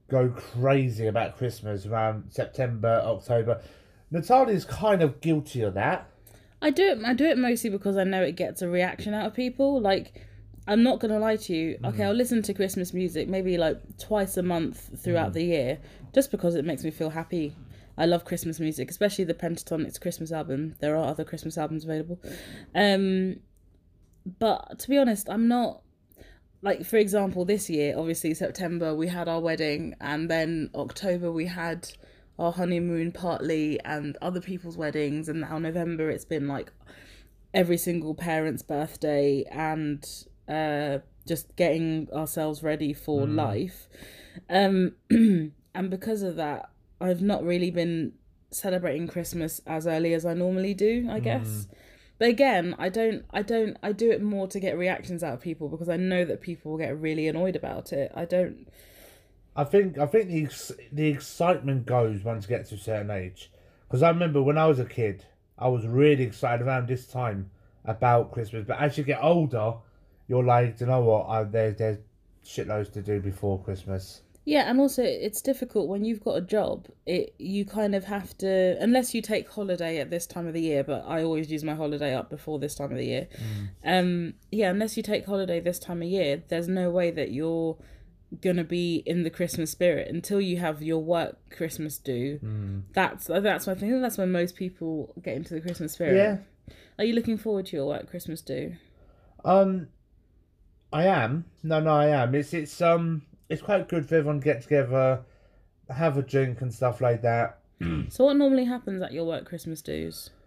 go 0.08 0.30
crazy 0.30 1.08
about 1.08 1.38
Christmas 1.38 1.86
around 1.86 2.26
September, 2.30 3.02
October. 3.04 3.62
Natalia's 4.12 4.66
kind 4.66 5.02
of 5.02 5.20
guilty 5.22 5.62
of 5.62 5.74
that. 5.74 6.10
I 6.62 6.70
do 6.70 6.84
it. 6.84 7.04
I 7.04 7.14
do 7.14 7.26
it 7.26 7.38
mostly 7.38 7.70
because 7.70 7.98
I 7.98 8.04
know 8.04 8.24
it 8.24 8.36
gets 8.36 8.62
a 8.62 8.68
reaction 8.68 9.14
out 9.14 9.26
of 9.26 9.34
people. 9.34 9.82
Like, 9.82 10.22
I'm 10.68 10.84
not 10.84 11.00
gonna 11.00 11.20
lie 11.20 11.36
to 11.36 11.56
you. 11.56 11.78
Okay, 11.84 12.04
I'll 12.04 12.14
listen 12.14 12.42
to 12.44 12.54
Christmas 12.54 12.94
music 12.94 13.28
maybe 13.28 13.58
like 13.58 13.78
twice 14.00 14.38
a 14.38 14.44
month 14.44 14.90
throughout 15.04 15.34
the 15.34 15.44
year, 15.44 15.80
just 16.14 16.32
because 16.32 16.56
it 16.56 16.66
makes 16.66 16.84
me 16.84 16.92
feel 16.92 17.10
happy. 17.10 17.56
I 17.98 18.06
love 18.06 18.26
Christmas 18.26 18.60
music, 18.60 18.90
especially 18.90 19.26
the 19.26 19.34
Pentatonix 19.34 20.00
Christmas 20.02 20.32
album. 20.32 20.76
There 20.80 20.96
are 20.98 21.06
other 21.06 21.24
Christmas 21.24 21.58
albums 21.58 21.84
available, 21.86 22.20
um, 22.74 23.38
but 24.40 24.80
to 24.80 24.90
be 24.90 24.98
honest, 24.98 25.30
I'm 25.30 25.48
not. 25.48 25.82
Like 26.66 26.84
for 26.84 26.98
example, 26.98 27.46
this 27.46 27.70
year, 27.70 27.94
obviously 27.96 28.34
September 28.34 28.96
we 28.96 29.08
had 29.08 29.30
our 29.30 29.40
wedding, 29.40 29.96
and 30.02 30.30
then 30.30 30.72
October 30.74 31.32
we 31.32 31.46
had 31.46 31.88
our 32.38 32.52
honeymoon 32.52 33.12
partly 33.12 33.80
and 33.86 34.18
other 34.22 34.42
people's 34.42 34.78
weddings 34.78 35.30
and 35.30 35.42
now 35.42 35.58
November 35.58 36.10
it's 36.10 36.26
been 36.26 36.48
like 36.48 36.72
every 37.54 37.78
single 37.78 38.14
parent's 38.14 38.62
birthday 38.62 39.46
and 39.52 40.06
uh 40.50 40.98
just 41.26 41.56
getting 41.56 42.10
ourselves 42.14 42.62
ready 42.62 42.94
for 42.94 43.26
life. 43.26 43.88
Um 44.50 44.96
and 45.10 45.90
because 45.90 46.22
of 46.24 46.36
that 46.36 46.70
I've 47.00 47.22
not 47.22 47.44
really 47.44 47.72
been 47.72 48.14
celebrating 48.52 49.08
Christmas 49.08 49.62
as 49.66 49.88
early 49.88 50.14
as 50.14 50.26
I 50.26 50.34
normally 50.34 50.74
do 50.74 51.08
I 51.10 51.20
guess 51.20 51.68
but 52.18 52.30
again 52.30 52.76
I 52.78 52.90
don't 52.90 53.26
I 53.32 53.42
don't 53.42 53.78
I 53.84 53.92
do 53.92 54.12
it 54.12 54.22
more 54.22 54.48
to 54.48 54.60
get 54.60 54.78
reactions 54.78 55.24
out 55.24 55.34
of 55.34 55.42
people 55.42 55.70
because 55.70 55.90
I 55.90 55.98
know 55.98 56.26
that 56.26 56.42
people 56.42 56.72
will 56.72 56.78
get 56.78 57.00
really 57.00 57.28
annoyed 57.28 57.56
about 57.56 57.94
it 57.94 58.12
I 58.16 58.26
don't 58.26 58.68
I 59.56 59.64
think 59.64 59.98
I 59.98 60.06
think 60.06 60.28
the 60.30 60.76
the 60.92 61.08
excitement 61.08 61.86
goes 61.86 62.24
once 62.24 62.44
you 62.44 62.50
get 62.50 62.66
to 62.68 62.76
a 62.76 62.78
certain 62.78 63.10
age. 63.10 63.52
Because 63.88 64.04
I 64.04 64.10
remember 64.10 64.42
when 64.44 64.58
I 64.58 64.68
was 64.68 64.80
a 64.80 64.86
kid, 64.86 65.26
I 65.58 65.70
was 65.70 65.88
really 65.88 66.24
excited 66.24 66.66
around 66.66 66.88
this 66.88 67.08
time 67.08 67.52
about 67.86 68.32
Christmas. 68.32 68.66
But 68.68 68.80
as 68.82 68.98
you 68.98 69.04
get 69.04 69.24
older, 69.24 69.76
you're 70.28 70.44
like, 70.44 70.82
you 70.82 70.88
know 70.88 71.02
what? 71.02 71.28
I, 71.30 71.44
there's 71.44 71.78
there's 71.78 71.98
shitloads 72.46 72.92
to 72.94 73.02
do 73.02 73.22
before 73.22 73.62
Christmas. 73.64 74.22
Yeah, 74.48 74.70
and 74.70 74.80
also 74.80 75.02
it's 75.04 75.42
difficult 75.42 75.88
when 75.88 76.06
you've 76.06 76.24
got 76.24 76.38
a 76.38 76.42
job. 76.42 76.88
It 77.08 77.34
you 77.40 77.66
kind 77.66 77.96
of 77.96 78.04
have 78.06 78.38
to 78.38 78.78
unless 78.80 79.16
you 79.16 79.22
take 79.24 79.50
holiday 79.50 79.98
at 79.98 80.12
this 80.12 80.28
time 80.28 80.46
of 80.48 80.54
the 80.54 80.62
year, 80.62 80.84
but 80.84 81.04
I 81.08 81.24
always 81.24 81.52
use 81.52 81.64
my 81.64 81.74
holiday 81.74 82.14
up 82.14 82.30
before 82.30 82.60
this 82.60 82.76
time 82.76 82.92
of 82.92 82.98
the 82.98 83.06
year. 83.06 83.28
Um 83.84 84.36
yeah, 84.52 84.70
unless 84.70 84.98
you 84.98 85.04
take 85.04 85.26
holiday 85.26 85.60
this 85.60 85.80
time 85.80 86.04
of 86.04 86.08
year, 86.08 86.44
there's 86.48 86.68
no 86.68 86.92
way 86.92 87.10
that 87.10 87.32
you're 87.32 87.76
going 88.42 88.58
to 88.58 88.64
be 88.64 88.98
in 89.06 89.24
the 89.24 89.30
Christmas 89.30 89.72
spirit 89.72 90.10
until 90.10 90.42
you 90.42 90.58
have 90.58 90.82
your 90.84 91.00
work 91.00 91.38
Christmas 91.50 91.98
do. 91.98 92.40
That's 92.94 93.26
that's 93.26 93.66
my 93.66 93.74
thing. 93.74 94.00
that's 94.00 94.18
when 94.18 94.32
most 94.32 94.56
people 94.56 95.14
get 95.24 95.36
into 95.36 95.56
the 95.56 95.62
Christmas 95.62 95.94
spirit. 95.94 96.18
Yeah. 96.18 96.38
Are 97.00 97.04
you 97.04 97.14
looking 97.14 97.38
forward 97.38 97.66
to 97.68 97.76
your 97.78 97.88
work 97.88 98.10
Christmas 98.10 98.42
do? 98.42 98.76
Um, 99.44 99.88
I 100.94 101.06
am. 101.06 101.46
No, 101.64 101.80
no, 101.80 101.94
I 101.94 102.08
am. 102.08 102.36
It's 102.36 102.54
it's 102.54 102.80
um 102.82 103.24
it's 103.50 103.62
quite 103.62 103.88
good 103.88 104.08
for 104.08 104.16
everyone 104.16 104.40
to 104.40 104.46
get 104.46 104.62
together, 104.62 105.22
have 105.90 106.18
a 106.18 106.22
drink 106.22 106.62
and 106.62 106.74
stuff 106.74 107.02
like 107.02 107.22
that. 107.22 107.60
Hmm. 107.80 108.04
So 108.10 108.26
what 108.26 108.38
normally 108.38 108.66
happens 108.66 109.02
at 109.02 109.12
your 109.12 109.26
work 109.26 109.46
Christmas 109.46 109.82
do's? 109.82 110.30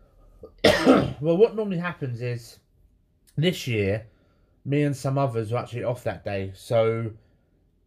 Well, 1.21 1.37
what 1.37 1.57
normally 1.57 1.79
happens 1.79 2.23
is 2.23 2.61
this 3.37 3.67
year, 3.67 4.07
me 4.65 4.83
and 4.83 4.97
some 4.97 5.19
others 5.19 5.53
are 5.53 5.59
actually 5.59 5.85
off 5.85 6.05
that 6.05 6.25
day, 6.25 6.53
so 6.55 7.11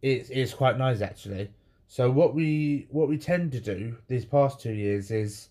it's 0.02 0.28
it's 0.30 0.52
quite 0.52 0.76
nice 0.78 1.00
actually. 1.00 1.50
So 1.88 2.10
what 2.10 2.34
we 2.34 2.86
what 2.90 3.08
we 3.08 3.18
tend 3.18 3.52
to 3.52 3.60
do 3.60 3.96
these 4.08 4.24
past 4.24 4.60
two 4.60 4.72
years 4.72 5.10
is 5.10 5.48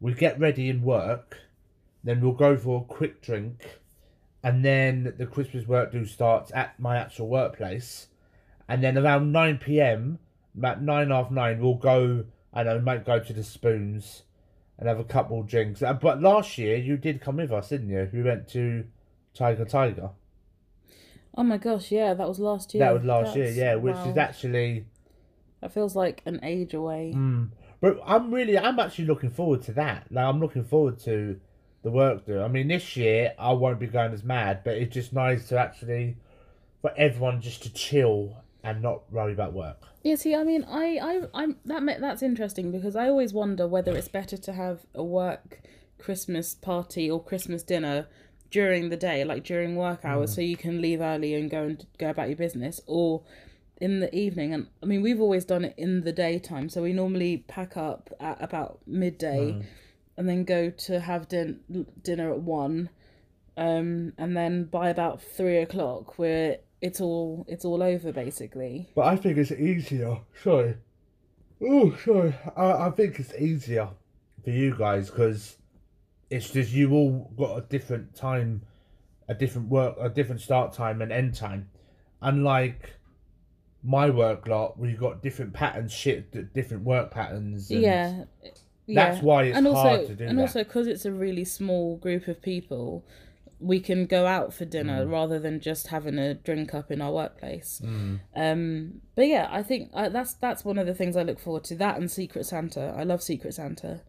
we 0.00 0.14
get 0.14 0.38
ready 0.38 0.68
in 0.68 0.82
work, 0.82 1.38
then 2.02 2.20
we'll 2.20 2.32
go 2.32 2.56
for 2.56 2.80
a 2.80 2.84
quick 2.84 3.22
drink, 3.22 3.80
and 4.42 4.64
then 4.64 5.14
the 5.18 5.26
Christmas 5.26 5.66
work 5.66 5.92
do 5.92 6.04
starts 6.04 6.50
at 6.54 6.78
my 6.80 6.96
actual 6.96 7.28
workplace, 7.28 8.08
and 8.72 8.82
then 8.82 8.96
around 8.96 9.32
nine 9.32 9.58
p.m., 9.58 10.18
about 10.56 10.80
nine 10.80 11.10
half 11.10 11.30
nine, 11.30 11.60
we'll 11.60 11.74
go. 11.74 12.24
I 12.54 12.62
know, 12.62 12.80
might 12.80 13.04
go 13.04 13.18
to 13.18 13.32
the 13.32 13.44
spoons 13.44 14.22
and 14.78 14.88
have 14.88 14.98
a 14.98 15.04
couple 15.04 15.40
of 15.40 15.46
drinks. 15.46 15.82
Uh, 15.82 15.92
But 15.92 16.22
last 16.22 16.56
year 16.56 16.76
you 16.76 16.96
did 16.96 17.20
come 17.20 17.36
with 17.36 17.52
us, 17.52 17.68
didn't 17.68 17.90
you? 17.90 18.08
We 18.10 18.22
went 18.22 18.48
to 18.48 18.86
Tiger 19.34 19.66
Tiger. 19.66 20.10
Oh 21.36 21.42
my 21.42 21.58
gosh, 21.58 21.92
yeah, 21.92 22.14
that 22.14 22.26
was 22.26 22.38
last 22.38 22.72
year. 22.72 22.84
that 22.84 22.94
was 22.94 23.04
last 23.04 23.36
year, 23.36 23.50
yeah, 23.50 23.74
which 23.74 23.94
wow. 23.94 24.10
is 24.10 24.16
actually. 24.16 24.86
That 25.60 25.72
feels 25.72 25.94
like 25.94 26.22
an 26.24 26.40
age 26.42 26.72
away. 26.72 27.12
Mm, 27.14 27.50
but 27.82 28.00
I'm 28.06 28.32
really, 28.32 28.58
I'm 28.58 28.80
actually 28.80 29.04
looking 29.04 29.30
forward 29.30 29.62
to 29.64 29.72
that. 29.74 30.06
Like, 30.10 30.24
I'm 30.24 30.40
looking 30.40 30.64
forward 30.64 30.98
to 31.00 31.38
the 31.82 31.90
work 31.90 32.24
do. 32.24 32.40
I 32.40 32.48
mean, 32.48 32.68
this 32.68 32.96
year 32.96 33.34
I 33.38 33.52
won't 33.52 33.80
be 33.80 33.86
going 33.86 34.14
as 34.14 34.24
mad, 34.24 34.62
but 34.64 34.78
it's 34.78 34.94
just 34.94 35.12
nice 35.12 35.48
to 35.48 35.58
actually 35.58 36.16
for 36.80 36.92
everyone 36.96 37.42
just 37.42 37.62
to 37.64 37.72
chill 37.72 38.36
and 38.64 38.82
not 38.82 39.12
worry 39.12 39.32
about 39.32 39.52
work. 39.52 39.82
Yeah, 40.02 40.16
see, 40.16 40.34
I 40.34 40.44
mean, 40.44 40.64
I, 40.64 40.98
I, 41.02 41.20
I'm 41.34 41.56
that 41.64 42.00
that's 42.00 42.22
interesting 42.22 42.72
because 42.72 42.96
I 42.96 43.08
always 43.08 43.32
wonder 43.32 43.66
whether 43.66 43.96
it's 43.96 44.08
better 44.08 44.36
to 44.36 44.52
have 44.52 44.80
a 44.94 45.04
work 45.04 45.60
Christmas 45.98 46.54
party 46.54 47.10
or 47.10 47.22
Christmas 47.22 47.62
dinner 47.62 48.06
during 48.50 48.90
the 48.90 48.96
day, 48.96 49.24
like 49.24 49.44
during 49.44 49.76
work 49.76 50.04
hours, 50.04 50.34
so 50.34 50.40
you 50.40 50.56
can 50.56 50.82
leave 50.82 51.00
early 51.00 51.34
and 51.34 51.50
go 51.50 51.62
and 51.62 51.86
go 51.98 52.10
about 52.10 52.28
your 52.28 52.36
business, 52.36 52.80
or 52.86 53.22
in 53.80 54.00
the 54.00 54.14
evening. 54.14 54.52
And 54.52 54.66
I 54.82 54.86
mean, 54.86 55.02
we've 55.02 55.20
always 55.20 55.44
done 55.44 55.64
it 55.64 55.74
in 55.78 56.02
the 56.02 56.12
daytime, 56.12 56.68
so 56.68 56.82
we 56.82 56.92
normally 56.92 57.44
pack 57.48 57.76
up 57.76 58.10
at 58.20 58.42
about 58.42 58.80
midday, 58.86 59.64
and 60.16 60.28
then 60.28 60.44
go 60.44 60.68
to 60.70 61.00
have 61.00 61.28
din- 61.28 61.86
dinner 62.02 62.30
at 62.32 62.40
one, 62.40 62.90
um, 63.56 64.12
and 64.18 64.36
then 64.36 64.64
by 64.64 64.90
about 64.90 65.22
three 65.22 65.58
o'clock, 65.58 66.18
we're 66.18 66.58
it's 66.82 67.00
all 67.00 67.46
it's 67.48 67.64
all 67.64 67.82
over 67.82 68.12
basically. 68.12 68.90
But 68.94 69.06
I 69.06 69.16
think 69.16 69.38
it's 69.38 69.52
easier. 69.52 70.18
Sorry. 70.42 70.74
Oh, 71.62 71.96
sorry. 72.04 72.34
I, 72.56 72.72
I 72.88 72.90
think 72.90 73.18
it's 73.20 73.32
easier 73.34 73.88
for 74.44 74.50
you 74.50 74.76
guys 74.76 75.08
because 75.08 75.56
it's 76.28 76.50
just 76.50 76.72
you 76.72 76.92
all 76.92 77.30
got 77.38 77.56
a 77.56 77.60
different 77.62 78.14
time, 78.16 78.62
a 79.28 79.34
different 79.34 79.68
work, 79.68 79.96
a 80.00 80.08
different 80.08 80.40
start 80.40 80.72
time 80.72 81.00
and 81.00 81.12
end 81.12 81.34
time. 81.34 81.70
Unlike 82.20 82.94
my 83.84 84.10
work 84.10 84.46
lot, 84.48 84.78
where 84.78 84.90
you 84.90 84.96
got 84.96 85.22
different 85.22 85.52
patterns, 85.52 85.92
shit, 85.92 86.52
different 86.52 86.84
work 86.84 87.10
patterns. 87.10 87.70
yeah 87.70 88.24
yeah 88.86 89.10
That's 89.12 89.22
why 89.22 89.44
it's 89.44 89.56
and 89.56 89.66
also 89.68 89.80
hard 89.82 90.06
to 90.08 90.14
do 90.16 90.24
and 90.24 90.38
that. 90.38 90.42
also 90.42 90.64
because 90.64 90.88
it's 90.88 91.04
a 91.04 91.12
really 91.12 91.44
small 91.44 91.96
group 91.96 92.26
of 92.26 92.42
people 92.42 93.04
we 93.62 93.78
can 93.80 94.06
go 94.06 94.26
out 94.26 94.52
for 94.52 94.64
Mm. 94.66 94.70
dinner 94.70 95.06
rather 95.06 95.38
than 95.38 95.60
just 95.60 95.88
having 95.88 96.18
a 96.18 96.34
drink 96.34 96.74
up 96.74 96.90
in 96.90 97.00
our 97.00 97.12
workplace 97.12 97.80
Mm. 97.84 98.20
um 98.36 99.00
but 99.14 99.26
yeah 99.28 99.48
i 99.50 99.62
think 99.62 99.90
uh, 99.94 100.08
that's 100.08 100.34
that's 100.34 100.64
one 100.64 100.78
of 100.78 100.86
the 100.86 100.94
things 100.94 101.16
i 101.16 101.22
look 101.22 101.38
forward 101.38 101.64
to 101.64 101.74
that 101.76 101.96
and 101.98 102.10
secret 102.10 102.44
santa 102.46 102.94
i 102.96 103.02
love 103.04 103.22
secret 103.22 103.54
santa 103.54 104.00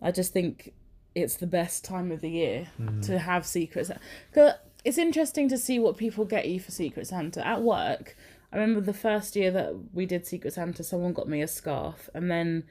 i 0.00 0.10
just 0.10 0.32
think 0.32 0.72
it's 1.14 1.36
the 1.36 1.46
best 1.46 1.84
time 1.84 2.10
of 2.12 2.20
the 2.20 2.30
year 2.30 2.68
Mm. 2.80 3.04
to 3.06 3.18
have 3.18 3.44
secret 3.46 3.86
santa 3.86 4.58
it's 4.84 4.98
interesting 4.98 5.48
to 5.48 5.56
see 5.58 5.78
what 5.78 5.96
people 5.96 6.24
get 6.24 6.46
you 6.48 6.60
for 6.60 6.70
secret 6.70 7.06
santa 7.06 7.46
at 7.46 7.62
work 7.62 8.16
i 8.52 8.56
remember 8.56 8.80
the 8.80 8.92
first 8.92 9.34
year 9.34 9.50
that 9.50 9.74
we 9.92 10.06
did 10.06 10.26
secret 10.26 10.52
santa 10.52 10.82
someone 10.84 11.12
got 11.12 11.28
me 11.28 11.40
a 11.42 11.48
scarf 11.48 12.08
and 12.14 12.30
then 12.30 12.64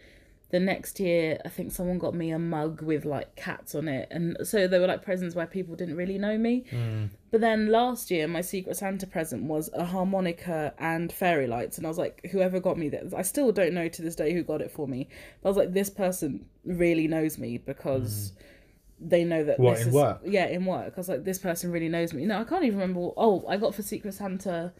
the 0.53 0.60
next 0.60 1.00
year 1.00 1.39
i 1.45 1.50
think 1.50 1.72
someone 1.72 1.98
got 1.98 2.13
me 2.13 2.29
a 2.29 2.38
mug 2.38 2.83
with 2.83 3.05
like 3.05 3.36
cats 3.36 3.74
on 3.74 3.88
it. 3.88 4.07
And 4.12 4.38
so 4.43 4.67
they 4.67 4.77
were 4.77 4.86
like 4.86 5.01
presents 5.03 5.33
where 5.36 5.48
people 5.48 5.75
didn't 5.75 5.95
really 5.95 6.19
know 6.19 6.38
me. 6.38 6.63
Mm. 6.69 7.10
But 7.31 7.41
then 7.41 7.69
last 7.72 8.12
year 8.12 8.27
my 8.27 8.41
secret 8.41 8.77
santa 8.77 9.07
present 9.07 9.45
was 9.45 9.72
a 9.74 9.83
harmonica 9.83 10.75
and 10.77 11.12
fairy 11.12 11.48
lights. 11.48 11.79
And 11.79 11.88
i 11.88 11.89
was 11.89 11.98
like 11.98 12.29
whoever 12.31 12.60
got 12.60 12.77
me 12.77 12.88
this 12.88 13.15
i 13.15 13.24
still 13.24 13.51
don't 13.51 13.74
know 13.74 13.88
to 13.88 14.01
this 14.03 14.15
day 14.15 14.31
who 14.31 14.43
got 14.43 14.62
it 14.62 14.69
for 14.69 14.88
me. 14.88 15.10
But 15.41 15.50
i 15.50 15.51
was 15.51 15.57
like 15.57 15.74
this 15.74 15.89
person 15.89 16.45
really 16.63 17.07
knows 17.07 17.39
me 17.39 17.57
because 17.57 18.31
mm. 18.31 19.10
they 19.10 19.24
know 19.24 19.43
that 19.43 19.60
What, 19.60 19.77
this 19.77 19.81
in 19.81 19.88
is 19.88 19.93
work? 19.95 20.22
yeah 20.24 20.45
in 20.45 20.65
work. 20.65 20.93
I 20.95 21.00
was 21.00 21.10
like 21.10 21.24
this 21.24 21.39
person 21.39 21.72
really 21.72 21.89
knows 21.89 22.13
me. 22.13 22.27
No 22.27 22.39
i 22.39 22.43
can't 22.43 22.63
even 22.63 22.77
remember 22.79 23.00
what, 23.00 23.15
oh 23.17 23.43
i 23.50 23.57
got 23.57 23.74
for 23.74 23.81
secret 23.81 24.13
santa 24.13 24.72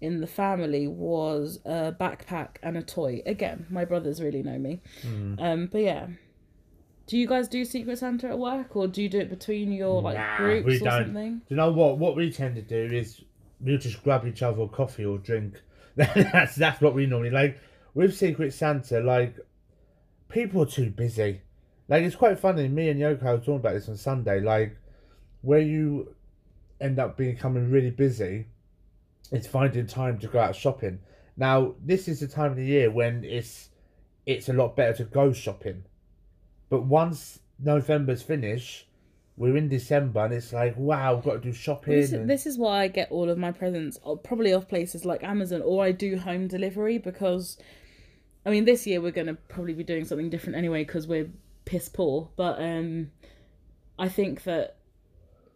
in 0.00 0.20
the 0.20 0.26
family 0.26 0.86
was 0.86 1.58
a 1.64 1.92
backpack 1.98 2.56
and 2.62 2.76
a 2.76 2.82
toy 2.82 3.22
again 3.26 3.66
my 3.70 3.84
brothers 3.84 4.20
really 4.22 4.42
know 4.42 4.58
me 4.58 4.80
Hmm. 5.02 5.34
um 5.38 5.66
but 5.72 5.80
yeah 5.80 6.06
do 7.06 7.16
you 7.16 7.26
guys 7.26 7.48
do 7.48 7.64
secret 7.64 7.98
santa 7.98 8.28
at 8.28 8.38
work 8.38 8.76
or 8.76 8.86
do 8.88 9.02
you 9.02 9.08
do 9.08 9.18
it 9.20 9.30
between 9.30 9.72
your 9.72 10.02
like 10.02 10.16
Nah, 10.16 10.36
groups 10.38 10.66
we 10.66 10.76
or 10.76 10.80
don't. 10.80 11.04
something 11.06 11.34
Do 11.38 11.44
you 11.48 11.56
know 11.56 11.70
what? 11.72 11.98
What 11.98 12.16
we 12.16 12.30
tend 12.32 12.56
to 12.56 12.62
do 12.62 12.94
is 12.96 13.22
we'll 13.60 13.78
just 13.78 14.02
grab 14.02 14.26
each 14.26 14.42
other 14.42 14.62
a 14.62 14.68
coffee 14.68 15.04
or 15.04 15.18
drink. 15.18 15.60
that's 15.96 16.56
that's 16.56 16.80
what 16.82 16.94
we 16.94 17.06
normally 17.06 17.30
like. 17.30 17.58
With 17.94 18.14
Secret 18.14 18.52
Santa, 18.52 19.00
like 19.00 19.36
people 20.28 20.62
are 20.62 20.66
too 20.66 20.90
busy. 20.90 21.40
Like 21.88 22.02
it's 22.02 22.16
quite 22.16 22.38
funny. 22.38 22.68
Me 22.68 22.90
and 22.90 23.00
Yoko 23.00 23.22
were 23.22 23.38
talking 23.38 23.56
about 23.56 23.74
this 23.74 23.88
on 23.88 23.96
Sunday. 23.96 24.40
Like 24.40 24.76
where 25.42 25.60
you 25.60 26.14
end 26.80 26.98
up 26.98 27.16
becoming 27.16 27.70
really 27.70 27.90
busy, 27.90 28.46
it's 29.32 29.46
finding 29.46 29.86
time 29.86 30.18
to 30.20 30.28
go 30.28 30.38
out 30.38 30.56
shopping. 30.56 31.00
Now 31.36 31.74
this 31.84 32.08
is 32.08 32.20
the 32.20 32.28
time 32.28 32.52
of 32.52 32.56
the 32.56 32.64
year 32.64 32.90
when 32.90 33.24
it's 33.24 33.70
it's 34.24 34.48
a 34.48 34.52
lot 34.52 34.76
better 34.76 34.92
to 34.94 35.04
go 35.04 35.32
shopping. 35.32 35.84
But 36.68 36.82
once 36.84 37.38
November's 37.58 38.22
finished, 38.22 38.88
we're 39.36 39.56
in 39.56 39.68
December 39.68 40.24
and 40.24 40.34
it's 40.34 40.52
like, 40.52 40.76
wow, 40.76 41.14
we've 41.14 41.24
got 41.24 41.34
to 41.34 41.40
do 41.40 41.52
shopping. 41.52 41.94
This, 41.94 42.12
and- 42.12 42.28
this 42.28 42.46
is 42.46 42.58
why 42.58 42.82
I 42.82 42.88
get 42.88 43.10
all 43.10 43.28
of 43.30 43.38
my 43.38 43.52
presents, 43.52 43.98
probably 44.24 44.52
off 44.52 44.66
places 44.68 45.04
like 45.04 45.22
Amazon, 45.22 45.62
or 45.62 45.84
I 45.84 45.92
do 45.92 46.16
home 46.16 46.48
delivery 46.48 46.98
because, 46.98 47.58
I 48.44 48.50
mean, 48.50 48.64
this 48.64 48.86
year 48.86 49.00
we're 49.00 49.12
going 49.12 49.26
to 49.28 49.34
probably 49.34 49.74
be 49.74 49.84
doing 49.84 50.04
something 50.04 50.30
different 50.30 50.56
anyway 50.56 50.84
because 50.84 51.06
we're 51.06 51.30
piss 51.66 51.88
poor. 51.88 52.30
But 52.36 52.60
um, 52.60 53.10
I 53.98 54.08
think 54.08 54.42
that 54.44 54.76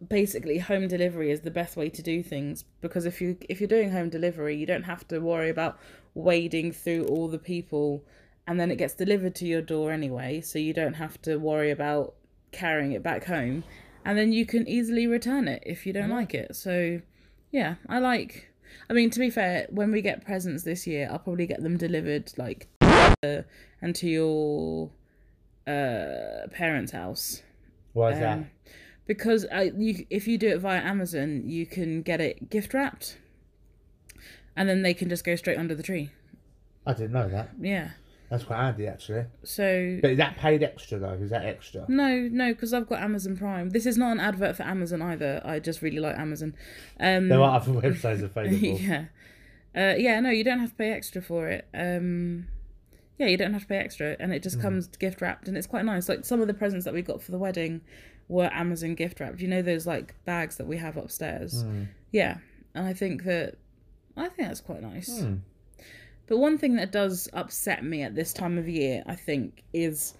basically 0.07 0.57
home 0.59 0.87
delivery 0.87 1.31
is 1.31 1.41
the 1.41 1.51
best 1.51 1.77
way 1.77 1.89
to 1.89 2.01
do 2.01 2.23
things 2.23 2.63
because 2.81 3.05
if 3.05 3.21
you 3.21 3.37
if 3.49 3.59
you're 3.61 3.67
doing 3.67 3.91
home 3.91 4.09
delivery, 4.09 4.55
you 4.55 4.65
don't 4.65 4.83
have 4.83 5.07
to 5.09 5.19
worry 5.19 5.49
about 5.49 5.79
wading 6.13 6.71
through 6.71 7.05
all 7.05 7.27
the 7.27 7.39
people, 7.39 8.03
and 8.47 8.59
then 8.59 8.71
it 8.71 8.77
gets 8.77 8.93
delivered 8.93 9.35
to 9.35 9.45
your 9.45 9.61
door 9.61 9.91
anyway, 9.91 10.41
so 10.41 10.59
you 10.59 10.73
don't 10.73 10.95
have 10.95 11.21
to 11.21 11.37
worry 11.37 11.71
about 11.71 12.15
carrying 12.51 12.91
it 12.91 13.01
back 13.01 13.25
home 13.25 13.63
and 14.03 14.17
then 14.17 14.33
you 14.33 14.45
can 14.45 14.67
easily 14.67 15.07
return 15.07 15.47
it 15.47 15.61
if 15.65 15.85
you 15.85 15.93
don't 15.93 16.09
like 16.09 16.33
it. 16.33 16.55
So, 16.55 17.01
yeah, 17.51 17.75
I 17.87 17.99
like. 17.99 18.49
I 18.89 18.93
mean, 18.93 19.09
to 19.11 19.19
be 19.19 19.29
fair, 19.29 19.67
when 19.69 19.91
we 19.91 20.01
get 20.01 20.25
presents 20.25 20.63
this 20.63 20.87
year, 20.87 21.07
I'll 21.11 21.19
probably 21.19 21.45
get 21.45 21.61
them 21.61 21.77
delivered 21.77 22.31
like 22.37 22.67
uh, 22.81 23.41
and 23.81 23.95
to 23.95 24.07
your 24.07 24.89
uh 25.67 26.47
parents' 26.51 26.91
house. 26.91 27.43
Why 27.93 28.11
is 28.11 28.15
Um, 28.17 28.21
that? 28.21 28.39
Because 29.11 29.45
uh, 29.53 29.71
you, 29.77 30.05
if 30.09 30.25
you 30.25 30.37
do 30.37 30.47
it 30.47 30.59
via 30.59 30.79
Amazon, 30.79 31.43
you 31.45 31.65
can 31.65 32.01
get 32.01 32.21
it 32.21 32.49
gift 32.49 32.73
wrapped, 32.73 33.17
and 34.55 34.69
then 34.69 34.83
they 34.83 34.93
can 34.93 35.09
just 35.09 35.25
go 35.25 35.35
straight 35.35 35.57
under 35.57 35.75
the 35.75 35.83
tree. 35.83 36.11
I 36.87 36.93
didn't 36.93 37.11
know 37.11 37.27
that. 37.27 37.49
Yeah. 37.59 37.89
That's 38.29 38.45
quite 38.45 38.59
handy 38.61 38.87
actually. 38.87 39.25
So 39.43 39.99
But 40.01 40.11
is 40.11 40.17
that 40.17 40.37
paid 40.37 40.63
extra 40.63 40.97
though? 40.97 41.11
Is 41.11 41.29
that 41.31 41.43
extra? 41.43 41.83
No, 41.89 42.29
no, 42.31 42.53
because 42.53 42.73
I've 42.73 42.87
got 42.87 43.01
Amazon 43.01 43.35
Prime. 43.35 43.71
This 43.71 43.85
is 43.85 43.97
not 43.97 44.13
an 44.13 44.21
advert 44.21 44.55
for 44.55 44.63
Amazon 44.63 45.01
either. 45.01 45.41
I 45.43 45.59
just 45.59 45.81
really 45.81 45.99
like 45.99 46.17
Amazon. 46.17 46.55
Um, 46.97 47.27
There 47.27 47.41
are 47.41 47.57
other 47.59 47.71
websites 47.81 48.23
available. 48.23 48.79
yeah, 48.79 49.05
uh, 49.75 49.95
yeah. 49.97 50.21
No, 50.21 50.29
you 50.29 50.45
don't 50.45 50.59
have 50.59 50.69
to 50.69 50.75
pay 50.75 50.91
extra 50.93 51.21
for 51.21 51.49
it. 51.49 51.67
Um, 51.73 52.47
yeah, 53.17 53.27
you 53.27 53.35
don't 53.35 53.51
have 53.51 53.63
to 53.63 53.67
pay 53.67 53.77
extra, 53.79 54.15
and 54.21 54.31
it 54.33 54.41
just 54.41 54.55
Hmm. 54.55 54.61
comes 54.61 54.87
gift 54.87 55.19
wrapped, 55.19 55.49
and 55.49 55.57
it's 55.57 55.67
quite 55.67 55.83
nice. 55.83 56.07
Like 56.07 56.23
some 56.23 56.39
of 56.39 56.47
the 56.47 56.53
presents 56.53 56.85
that 56.85 56.93
we 56.93 57.01
got 57.01 57.21
for 57.21 57.31
the 57.31 57.37
wedding 57.37 57.81
were 58.31 58.49
Amazon 58.53 58.95
gift 58.95 59.19
wrapped. 59.19 59.41
You 59.41 59.47
know 59.49 59.61
those 59.61 59.85
like 59.85 60.15
bags 60.23 60.55
that 60.55 60.65
we 60.65 60.77
have 60.77 60.95
upstairs. 60.95 61.63
Hmm. 61.63 61.83
Yeah, 62.11 62.37
and 62.73 62.87
I 62.87 62.93
think 62.93 63.25
that 63.25 63.55
I 64.15 64.29
think 64.29 64.47
that's 64.47 64.61
quite 64.61 64.81
nice. 64.81 65.21
Hmm. 65.21 65.35
But 66.27 66.37
one 66.37 66.57
thing 66.57 66.75
that 66.77 66.93
does 66.93 67.27
upset 67.33 67.83
me 67.83 68.03
at 68.03 68.15
this 68.15 68.31
time 68.31 68.57
of 68.57 68.69
year, 68.69 69.03
I 69.05 69.15
think, 69.15 69.63
is 69.73 70.13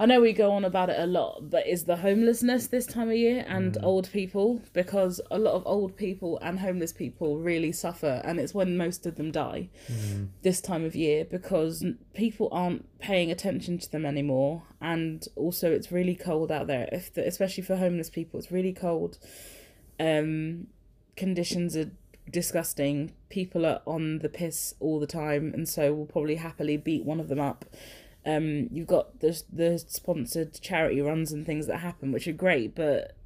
I 0.00 0.06
know 0.06 0.20
we 0.20 0.32
go 0.32 0.52
on 0.52 0.64
about 0.64 0.90
it 0.90 1.00
a 1.00 1.06
lot, 1.06 1.50
but 1.50 1.66
is 1.66 1.84
the 1.84 1.96
homelessness 1.96 2.68
this 2.68 2.86
time 2.86 3.08
of 3.08 3.16
year 3.16 3.44
and 3.48 3.76
old 3.82 4.08
people 4.12 4.62
because 4.72 5.20
a 5.28 5.38
lot 5.40 5.54
of 5.54 5.66
old 5.66 5.96
people 5.96 6.38
and 6.40 6.60
homeless 6.60 6.92
people 6.92 7.38
really 7.38 7.72
suffer, 7.72 8.22
and 8.24 8.38
it's 8.38 8.54
when 8.54 8.76
most 8.76 9.06
of 9.06 9.16
them 9.16 9.32
die 9.32 9.70
this 10.42 10.60
time 10.60 10.84
of 10.84 10.94
year 10.94 11.24
because 11.24 11.84
people 12.14 12.48
aren't 12.52 12.86
paying 13.00 13.32
attention 13.32 13.76
to 13.78 13.90
them 13.90 14.06
anymore, 14.06 14.62
and 14.80 15.26
also 15.34 15.72
it's 15.72 15.90
really 15.90 16.14
cold 16.14 16.52
out 16.52 16.68
there. 16.68 16.88
If 16.92 17.12
the, 17.14 17.26
especially 17.26 17.64
for 17.64 17.74
homeless 17.74 18.08
people, 18.08 18.38
it's 18.38 18.52
really 18.52 18.72
cold. 18.72 19.18
Um, 19.98 20.68
conditions 21.16 21.76
are 21.76 21.90
disgusting. 22.30 23.14
People 23.30 23.66
are 23.66 23.82
on 23.84 24.20
the 24.20 24.28
piss 24.28 24.74
all 24.78 25.00
the 25.00 25.08
time, 25.08 25.52
and 25.52 25.68
so 25.68 25.92
we'll 25.92 26.06
probably 26.06 26.36
happily 26.36 26.76
beat 26.76 27.04
one 27.04 27.18
of 27.18 27.26
them 27.26 27.40
up. 27.40 27.64
Um, 28.28 28.68
you've 28.70 28.86
got 28.86 29.20
the 29.20 29.40
the 29.52 29.78
sponsored 29.78 30.60
charity 30.60 31.00
runs 31.00 31.32
and 31.32 31.46
things 31.46 31.66
that 31.66 31.78
happen, 31.78 32.12
which 32.12 32.28
are 32.28 32.32
great, 32.32 32.74
but 32.74 33.16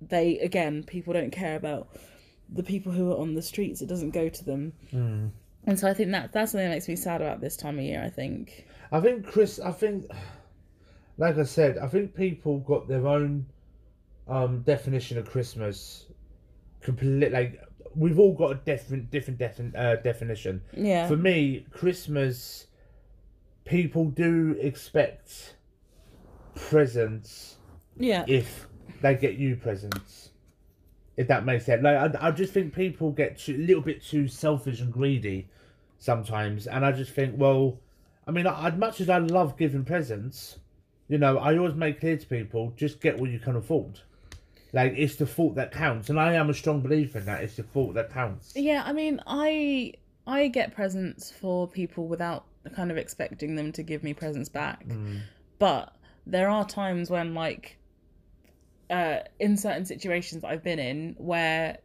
they 0.00 0.38
again, 0.38 0.84
people 0.84 1.12
don't 1.12 1.32
care 1.32 1.56
about 1.56 1.88
the 2.48 2.62
people 2.62 2.92
who 2.92 3.12
are 3.12 3.18
on 3.18 3.34
the 3.34 3.42
streets. 3.42 3.82
It 3.82 3.88
doesn't 3.88 4.10
go 4.10 4.28
to 4.28 4.44
them. 4.44 4.72
And 5.66 5.78
so 5.78 5.88
I 5.88 5.94
think 5.94 6.12
that 6.12 6.32
that's 6.32 6.52
something 6.52 6.68
that 6.68 6.74
makes 6.74 6.88
me 6.88 6.94
sad 6.94 7.20
about 7.20 7.40
this 7.40 7.56
time 7.56 7.78
of 7.78 7.84
year. 7.84 8.02
I 8.02 8.10
think. 8.10 8.66
I 8.92 9.00
think 9.00 9.26
Chris. 9.26 9.58
I 9.58 9.72
think, 9.72 10.06
like 11.18 11.38
I 11.38 11.42
said, 11.42 11.78
I 11.78 11.88
think 11.88 12.14
people 12.14 12.58
got 12.60 12.86
their 12.86 13.06
own 13.06 13.46
um, 14.28 14.62
definition 14.62 15.18
of 15.18 15.28
Christmas. 15.28 16.06
Complete 16.82 17.32
like 17.32 17.60
we've 17.96 18.18
all 18.18 18.34
got 18.34 18.52
a 18.52 18.54
different, 18.54 19.10
different 19.10 19.38
defi- 19.38 19.72
uh, 19.76 19.96
definition. 19.96 20.62
Yeah. 20.72 21.08
For 21.08 21.16
me, 21.16 21.66
Christmas, 21.72 22.66
people 23.66 24.06
do 24.06 24.56
expect 24.60 25.56
presents 26.54 27.56
yeah. 27.98 28.24
if 28.26 28.66
they 29.02 29.14
get 29.14 29.34
you 29.34 29.56
presents. 29.56 30.30
If 31.16 31.28
that 31.28 31.44
makes 31.44 31.66
sense, 31.66 31.82
like 31.82 31.96
I, 31.96 32.28
I 32.28 32.30
just 32.30 32.52
think 32.52 32.74
people 32.74 33.10
get 33.10 33.38
too, 33.38 33.56
a 33.56 33.58
little 33.66 33.82
bit 33.82 34.02
too 34.02 34.28
selfish 34.28 34.80
and 34.80 34.92
greedy 34.92 35.48
sometimes, 35.98 36.66
and 36.66 36.84
I 36.84 36.92
just 36.92 37.12
think, 37.12 37.34
well, 37.38 37.78
I 38.26 38.32
mean, 38.32 38.46
I, 38.46 38.68
as 38.68 38.78
much 38.78 39.00
as 39.00 39.08
I 39.08 39.18
love 39.18 39.56
giving 39.56 39.84
presents, 39.84 40.58
you 41.08 41.16
know, 41.16 41.38
I 41.38 41.56
always 41.56 41.74
make 41.74 42.00
clear 42.00 42.18
to 42.18 42.26
people, 42.26 42.74
just 42.76 43.00
get 43.00 43.18
what 43.18 43.30
you 43.30 43.38
can 43.38 43.56
afford. 43.56 44.00
Like 44.72 44.92
it's 44.96 45.16
the 45.16 45.26
thought 45.26 45.54
that 45.54 45.72
counts, 45.72 46.10
and 46.10 46.20
I 46.20 46.34
am 46.34 46.50
a 46.50 46.54
strong 46.54 46.82
believer 46.82 47.18
in 47.18 47.24
that. 47.26 47.42
It's 47.42 47.56
the 47.56 47.62
thought 47.62 47.94
that 47.94 48.12
counts. 48.12 48.52
Yeah, 48.54 48.82
I 48.84 48.92
mean, 48.92 49.22
I 49.26 49.94
I 50.26 50.48
get 50.48 50.74
presents 50.74 51.30
for 51.30 51.66
people 51.66 52.08
without 52.08 52.44
kind 52.74 52.90
of 52.90 52.96
expecting 52.96 53.54
them 53.56 53.72
to 53.72 53.82
give 53.82 54.02
me 54.02 54.14
presents 54.14 54.48
back. 54.48 54.84
But 55.58 55.92
there 56.26 56.48
are 56.48 56.66
times 56.66 57.10
when 57.10 57.34
like 57.34 57.78
uh 58.90 59.18
in 59.38 59.56
certain 59.56 59.84
situations 59.84 60.44
I've 60.44 60.62
been 60.62 60.78
in 60.78 61.14
where 61.18 61.78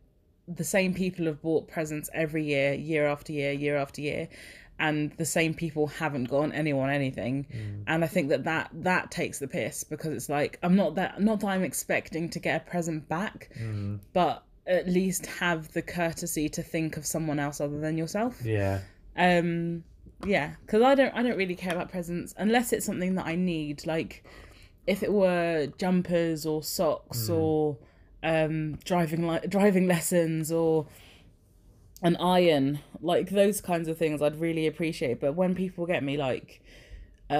the 0.47 0.63
same 0.63 0.93
people 0.93 1.25
have 1.25 1.41
bought 1.41 1.67
presents 1.67 2.09
every 2.13 2.43
year, 2.43 2.73
year 2.73 3.07
after 3.07 3.31
year, 3.31 3.51
year 3.51 3.77
after 3.77 4.01
year, 4.01 4.27
and 4.79 5.11
the 5.17 5.25
same 5.25 5.53
people 5.53 5.87
haven't 5.87 6.25
gotten 6.25 6.51
anyone 6.51 6.89
anything. 6.89 7.45
And 7.87 8.03
I 8.03 8.07
think 8.07 8.29
that, 8.29 8.43
that 8.45 8.69
that 8.73 9.11
takes 9.11 9.39
the 9.39 9.47
piss 9.47 9.83
because 9.83 10.11
it's 10.13 10.29
like 10.29 10.57
I'm 10.63 10.75
not 10.75 10.95
that 10.95 11.21
not 11.21 11.39
that 11.41 11.47
I'm 11.47 11.63
expecting 11.63 12.29
to 12.31 12.39
get 12.39 12.61
a 12.61 12.69
present 12.69 13.07
back, 13.07 13.49
but 14.13 14.43
at 14.67 14.87
least 14.87 15.25
have 15.25 15.71
the 15.73 15.81
courtesy 15.81 16.49
to 16.49 16.63
think 16.63 16.97
of 16.97 17.05
someone 17.05 17.39
else 17.39 17.61
other 17.61 17.79
than 17.79 17.97
yourself. 17.97 18.41
Yeah. 18.43 18.79
Um, 19.15 19.83
yeah, 20.25 20.55
because 20.65 20.81
I 20.81 20.95
don't 20.95 21.13
I 21.15 21.23
don't 21.23 21.37
really 21.37 21.55
care 21.55 21.73
about 21.73 21.91
presents 21.91 22.33
unless 22.37 22.73
it's 22.73 22.85
something 22.85 23.15
that 23.15 23.25
I 23.25 23.35
need. 23.35 23.85
Like 23.85 24.23
if 24.87 25.03
it 25.03 25.11
were 25.11 25.67
jumpers 25.77 26.45
or 26.45 26.63
socks 26.63 27.29
or 27.29 27.77
um 28.23 28.75
driving 28.83 29.25
like 29.25 29.49
driving 29.49 29.87
lessons 29.87 30.51
or 30.51 30.87
an 32.03 32.15
iron, 32.17 32.79
like 32.99 33.29
those 33.29 33.61
kinds 33.61 33.87
of 33.87 33.97
things, 33.97 34.21
I'd 34.21 34.39
really 34.39 34.67
appreciate. 34.67 35.19
But 35.19 35.33
when 35.33 35.53
people 35.55 35.85
get 35.85 36.03
me 36.03 36.17
like, 36.17 36.61
uh, 37.29 37.35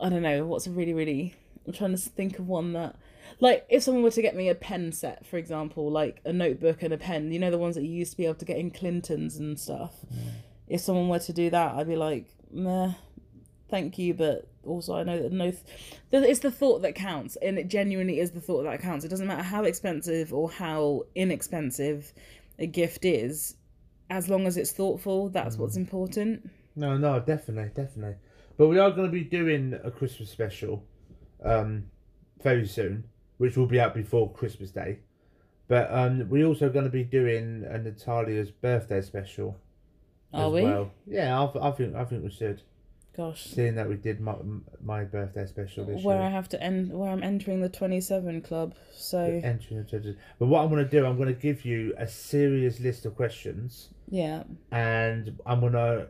I 0.00 0.08
don't 0.08 0.22
know, 0.22 0.46
what's 0.46 0.66
a 0.66 0.70
really 0.70 0.94
really 0.94 1.34
I'm 1.66 1.72
trying 1.72 1.92
to 1.92 1.98
think 1.98 2.38
of 2.38 2.48
one 2.48 2.72
that. 2.72 2.96
Like 3.40 3.66
if 3.68 3.82
someone 3.82 4.02
were 4.02 4.10
to 4.10 4.22
get 4.22 4.36
me 4.36 4.48
a 4.48 4.54
pen 4.54 4.92
set, 4.92 5.26
for 5.26 5.36
example, 5.36 5.90
like 5.90 6.20
a 6.24 6.32
notebook 6.32 6.82
and 6.82 6.92
a 6.92 6.98
pen, 6.98 7.32
you 7.32 7.38
know 7.38 7.50
the 7.50 7.58
ones 7.58 7.74
that 7.74 7.82
you 7.82 7.90
used 7.90 8.12
to 8.12 8.16
be 8.16 8.24
able 8.24 8.34
to 8.36 8.44
get 8.44 8.58
in 8.58 8.70
Clintons 8.70 9.36
and 9.36 9.58
stuff. 9.58 9.94
If 10.72 10.80
someone 10.80 11.08
were 11.08 11.18
to 11.18 11.32
do 11.34 11.50
that, 11.50 11.74
I'd 11.74 11.86
be 11.86 11.96
like, 11.96 12.28
meh, 12.50 12.92
thank 13.68 13.98
you, 13.98 14.14
but 14.14 14.48
also 14.64 14.94
I 14.94 15.02
know 15.02 15.22
that 15.22 15.30
no, 15.30 15.50
th- 15.50 15.62
it's 16.12 16.40
the 16.40 16.50
thought 16.50 16.80
that 16.80 16.94
counts, 16.94 17.36
and 17.36 17.58
it 17.58 17.68
genuinely 17.68 18.20
is 18.20 18.30
the 18.30 18.40
thought 18.40 18.62
that 18.62 18.80
counts. 18.80 19.04
It 19.04 19.08
doesn't 19.08 19.26
matter 19.26 19.42
how 19.42 19.64
expensive 19.64 20.32
or 20.32 20.50
how 20.50 21.02
inexpensive 21.14 22.14
a 22.58 22.66
gift 22.66 23.04
is, 23.04 23.56
as 24.08 24.30
long 24.30 24.46
as 24.46 24.56
it's 24.56 24.72
thoughtful. 24.72 25.28
That's 25.28 25.58
what's 25.58 25.76
important. 25.76 26.48
No, 26.74 26.96
no, 26.96 27.20
definitely, 27.20 27.70
definitely. 27.74 28.16
But 28.56 28.68
we 28.68 28.78
are 28.78 28.90
going 28.90 29.08
to 29.08 29.12
be 29.12 29.24
doing 29.24 29.78
a 29.84 29.90
Christmas 29.90 30.30
special, 30.30 30.84
um, 31.44 31.84
very 32.42 32.66
soon, 32.66 33.04
which 33.36 33.58
will 33.58 33.66
be 33.66 33.78
out 33.78 33.94
before 33.94 34.32
Christmas 34.32 34.70
Day. 34.70 35.00
But 35.68 35.92
um, 35.92 36.30
we're 36.30 36.46
also 36.46 36.70
going 36.70 36.86
to 36.86 36.90
be 36.90 37.04
doing 37.04 37.66
a 37.68 37.76
Natalia's 37.76 38.50
birthday 38.50 39.02
special. 39.02 39.58
Are 40.32 40.50
we? 40.50 40.62
Well. 40.62 40.90
Yeah, 41.06 41.40
I, 41.40 41.68
I 41.68 41.70
think 41.72 41.94
I 41.94 42.04
think 42.04 42.24
we 42.24 42.30
should. 42.30 42.62
Gosh, 43.14 43.44
Seeing 43.44 43.74
that 43.74 43.86
we 43.90 43.96
did 43.96 44.20
my 44.20 44.34
my 44.82 45.04
birthday 45.04 45.44
special 45.44 45.84
this 45.84 46.02
where 46.02 46.16
year. 46.16 46.24
I 46.26 46.30
have 46.30 46.48
to 46.48 46.62
end, 46.62 46.90
where 46.98 47.10
I'm 47.10 47.22
entering 47.22 47.60
the 47.60 47.68
twenty-seven 47.68 48.40
club. 48.40 48.74
So 48.94 49.18
Entering 49.18 49.80
the 49.80 49.84
judges. 49.84 50.16
But 50.38 50.46
what 50.46 50.62
I'm 50.62 50.70
going 50.70 50.82
to 50.82 50.90
do, 50.90 51.04
I'm 51.04 51.16
going 51.18 51.28
to 51.28 51.34
give 51.38 51.66
you 51.66 51.92
a 51.98 52.08
serious 52.08 52.80
list 52.80 53.04
of 53.04 53.14
questions, 53.14 53.90
yeah, 54.08 54.44
and 54.70 55.38
I'm 55.44 55.60
going 55.60 55.74
to 55.74 56.08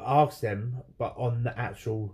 ask 0.00 0.40
them, 0.40 0.78
but 0.98 1.14
on 1.16 1.44
the 1.44 1.56
actual 1.56 2.12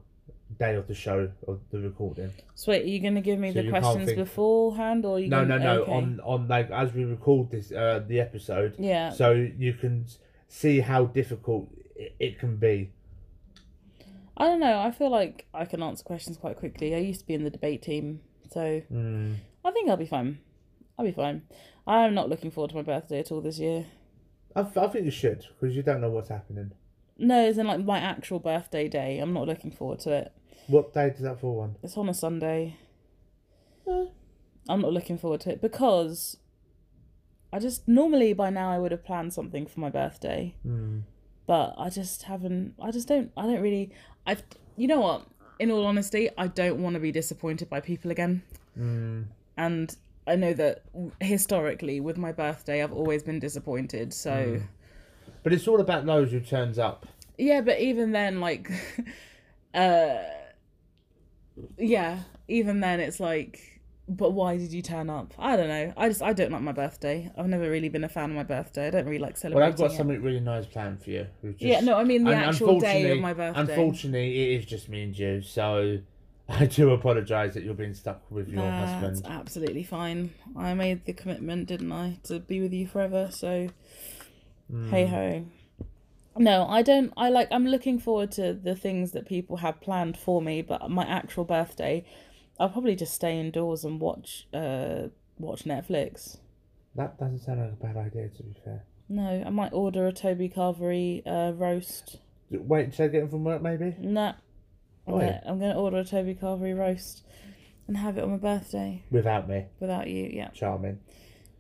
day 0.59 0.75
of 0.75 0.87
the 0.88 0.95
show 0.95 1.31
of 1.49 1.61
the 1.71 1.81
recording. 1.81 2.31
So 2.55 2.73
wait, 2.73 2.83
are 2.85 2.88
you 2.88 3.01
going 3.01 3.14
to 3.14 3.23
give 3.23 3.38
me 3.38 3.55
So 3.55 3.62
the 3.62 3.71
questions 3.71 4.05
think- 4.05 4.18
beforehand, 4.18 5.07
or 5.07 5.21
you? 5.21 5.29
No, 5.29 5.38
gonna... 5.47 5.59
no, 5.59 5.64
no. 5.77 5.83
okay. 5.85 5.92
On 5.92 6.21
on 6.23 6.49
like 6.49 6.71
as 6.71 6.92
we 6.92 7.05
record 7.05 7.51
this 7.51 7.73
uh 7.73 8.05
the 8.07 8.21
episode, 8.21 8.75
Yeah. 8.79 9.09
so 9.09 9.33
you 9.33 9.73
can 9.73 10.05
see 10.53 10.81
how 10.81 11.07
difficult 11.07 11.69
it, 11.97 12.15
it 12.21 12.38
can 12.38 12.57
be. 12.57 12.91
I 14.37 14.45
don't 14.45 14.61
know. 14.61 14.79
I 14.81 14.91
feel 14.91 15.11
like 15.11 15.47
I 15.55 15.65
can 15.65 15.83
answer 15.83 16.05
questions 16.05 16.37
quite 16.37 16.59
quickly. 16.59 16.95
I 16.95 16.99
used 16.99 17.21
to 17.21 17.27
be 17.27 17.35
in 17.35 17.45
the 17.45 17.51
debate 17.51 17.83
team, 17.83 18.21
so 18.51 18.83
Mm. 18.93 19.37
I 19.65 19.71
think 19.71 19.88
I'll 19.88 19.97
be 19.97 20.07
fine. 20.07 20.38
I'll 20.99 21.07
be 21.07 21.12
fine. 21.12 21.43
I'm 21.87 22.15
not 22.15 22.29
looking 22.29 22.51
forward 22.51 22.71
to 22.71 22.77
my 22.77 22.83
birthday 22.83 23.21
at 23.21 23.33
all 23.33 23.41
this 23.41 23.59
year. 23.59 23.87
I, 24.55 24.61
I 24.61 24.87
think 24.88 25.05
you 25.07 25.11
should 25.11 25.47
because 25.59 25.75
you 25.75 25.83
don't 25.83 26.01
know 26.01 26.11
what's 26.11 26.29
happening. 26.29 26.73
No, 27.19 27.47
it's 27.47 27.59
in 27.59 27.67
like 27.67 27.85
my 27.85 27.99
actual 27.99 28.38
birthday 28.38 28.88
day. 28.88 29.19
I'm 29.19 29.33
not 29.33 29.47
looking 29.47 29.71
forward 29.71 30.01
to 30.01 30.11
it. 30.12 30.33
What 30.67 30.93
day 30.93 31.11
does 31.11 31.21
that 31.23 31.41
fall 31.41 31.61
on? 31.61 31.77
It's 31.83 31.97
on 31.97 32.09
a 32.09 32.15
Sunday. 32.15 32.77
I'm 34.69 34.81
not 34.81 34.93
looking 34.93 35.19
forward 35.19 35.41
to 35.43 35.51
it 35.51 35.61
because 35.61 36.37
I 37.53 37.59
just 37.59 37.87
normally 37.87 38.33
by 38.33 38.51
now 38.51 38.71
I 38.71 38.79
would 38.79 38.93
have 38.93 39.05
planned 39.05 39.33
something 39.35 39.67
for 39.67 39.81
my 39.81 39.91
birthday, 39.91 40.55
Mm. 40.67 41.03
but 41.47 41.75
I 41.79 41.91
just 41.91 42.23
haven't. 42.25 42.75
I 42.81 42.91
just 42.91 43.09
don't. 43.09 43.31
I 43.37 43.43
don't 43.43 43.61
really. 43.61 43.91
I've. 44.27 44.43
You 44.77 44.88
know 44.88 45.01
what? 45.01 45.27
In 45.59 45.71
all 45.71 45.85
honesty, 45.87 46.31
I 46.38 46.47
don't 46.47 46.83
want 46.83 46.95
to 46.95 47.01
be 47.01 47.12
disappointed 47.12 47.69
by 47.69 47.81
people 47.81 48.11
again. 48.11 48.43
Mm. 48.79 49.27
and 49.59 49.95
I 50.27 50.35
know 50.37 50.55
that 50.55 50.83
historically 51.21 52.01
with 52.01 52.17
my 52.17 52.33
birthday 52.33 52.83
I've 52.83 52.93
always 52.93 53.23
been 53.23 53.38
disappointed. 53.38 54.15
So 54.15 54.62
But 55.43 55.53
it's 55.53 55.69
all 55.69 55.81
about 55.81 56.07
those 56.07 56.31
who 56.31 56.41
turns 56.41 56.79
up. 56.79 57.07
yeah, 57.37 57.61
but 57.61 57.81
even 57.81 58.12
then, 58.12 58.41
like, 58.41 58.71
uh, 59.75 60.17
yeah, 61.77 62.21
even 62.49 62.81
then 62.81 63.01
it's 63.01 63.21
like, 63.21 63.72
but 64.09 64.33
why 64.33 64.57
did 64.57 64.73
you 64.73 64.83
turn 64.83 65.09
up? 65.11 65.33
I 65.38 65.57
don't 65.57 65.69
know. 65.69 65.93
I 65.97 66.09
just 66.09 66.23
I 66.23 66.33
don't 66.33 66.51
like 66.53 66.62
my 66.62 66.73
birthday. 66.73 67.31
I've 67.37 67.47
never 67.49 67.71
really 67.71 67.88
been 67.88 68.05
a 68.05 68.09
fan 68.09 68.31
of 68.31 68.37
my 68.37 68.43
birthday. 68.43 68.88
I 68.88 68.91
don't 68.91 69.07
really 69.07 69.19
like 69.19 69.37
celebrating. 69.37 69.61
Well. 69.62 69.69
I've 69.73 69.79
got 69.79 69.93
it. 69.93 69.97
something 69.97 70.21
really 70.23 70.41
nice 70.41 70.67
planned 70.67 71.03
for 71.03 71.11
you. 71.11 71.27
Just- 71.45 71.61
Yeah, 71.62 71.81
no, 71.81 71.97
I 71.97 72.05
mean 72.05 72.25
the 72.25 72.35
actual 72.35 72.81
day 72.81 73.11
of 73.11 73.21
my 73.21 73.33
birthday. 73.33 73.61
Unfortunately, 73.61 74.53
it 74.53 74.59
is 74.61 74.67
just 74.67 74.88
me 74.88 75.05
and 75.05 75.17
you, 75.19 75.41
so 75.43 75.99
I 76.49 76.67
do 76.67 76.91
apologise 76.91 77.55
that 77.55 77.62
you're 77.62 77.75
being 77.75 77.95
stuck 77.95 78.21
with 78.31 78.49
your 78.49 78.62
That's 78.62 79.01
husband. 79.01 79.27
absolutely 79.33 79.85
fine. 79.85 80.35
I 80.57 80.75
made 80.75 81.05
the 81.05 81.12
commitment, 81.12 81.69
didn't 81.69 81.93
I, 81.93 82.19
to 82.25 82.41
be 82.41 82.61
with 82.61 82.73
you 82.73 82.87
forever. 82.88 83.29
So, 83.31 83.69
Hmm. 84.71 84.91
hey 84.91 85.07
ho. 85.07 85.45
No, 86.37 86.67
I 86.67 86.81
don't. 86.83 87.12
I 87.17 87.29
like. 87.29 87.49
I'm 87.51 87.67
looking 87.67 87.99
forward 87.99 88.33
to 88.33 88.55
the 88.55 88.75
things 88.75 89.12
that 89.12 89.27
people 89.27 89.59
have 89.59 89.81
planned 89.83 90.17
for 90.17 90.41
me, 90.41 90.62
but 90.62 90.91
my 90.91 91.05
actual 91.07 91.45
birthday, 91.45 92.05
I'll 92.62 92.68
probably 92.68 92.94
just 92.94 93.12
stay 93.14 93.40
indoors 93.40 93.85
and 93.85 94.01
watch. 94.01 94.46
Uh, 94.55 95.09
watch 95.38 95.64
Netflix. 95.64 96.38
That 96.94 97.18
doesn't 97.18 97.40
sound 97.40 97.61
like 97.61 97.72
a 97.72 97.75
bad 97.94 97.96
idea, 97.96 98.29
to 98.29 98.42
be 98.44 98.55
fair. 98.64 98.85
No, 99.09 99.42
I 99.44 99.51
might 99.51 99.72
order 99.72 100.07
a 100.07 100.12
Toby 100.12 100.48
Carvery 100.48 101.22
uh, 101.27 101.53
roast. 101.55 102.18
Wait 102.51 102.85
until 102.85 103.07
I 103.07 103.09
get 103.09 103.22
him 103.22 103.29
from 103.31 103.44
work, 103.44 103.61
maybe? 103.62 103.96
Nah, 103.98 104.35
I'm 105.09 105.14
gonna, 105.14 105.42
I'm 105.44 105.59
gonna 105.59 105.75
order 105.79 105.96
a 105.98 106.05
Toby 106.05 106.35
Carvery 106.35 106.79
roast, 106.79 107.25
and 107.88 107.96
have 107.96 108.16
it 108.16 108.22
on 108.25 108.31
my 108.31 108.37
birthday 108.37 109.03
Without 109.11 109.48
me. 109.48 109.66
without 109.81 110.07
you. 110.09 110.31
Yeah, 110.33 110.51
Charming. 110.51 111.01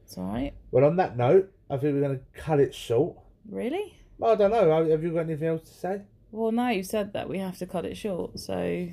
it's 0.04 0.16
all 0.16 0.24
right. 0.24 0.52
Well, 0.70 0.84
on 0.84 0.96
that 0.96 1.16
note, 1.16 1.50
I 1.68 1.78
think 1.78 1.94
we're 1.94 2.00
going 2.02 2.18
to 2.20 2.40
cut 2.40 2.60
it 2.60 2.74
short. 2.74 3.16
Really? 3.50 3.96
Well, 4.18 4.32
I 4.32 4.34
don't 4.36 4.50
know. 4.52 4.88
Have 4.88 5.02
you 5.02 5.10
got 5.12 5.20
anything 5.20 5.48
else 5.48 5.62
to 5.68 5.74
say? 5.74 6.02
Well, 6.30 6.52
now 6.52 6.70
you've 6.70 6.86
said 6.86 7.12
that 7.14 7.28
we 7.28 7.38
have 7.38 7.58
to 7.58 7.66
cut 7.66 7.84
it 7.84 7.96
short, 7.96 8.38
so 8.38 8.88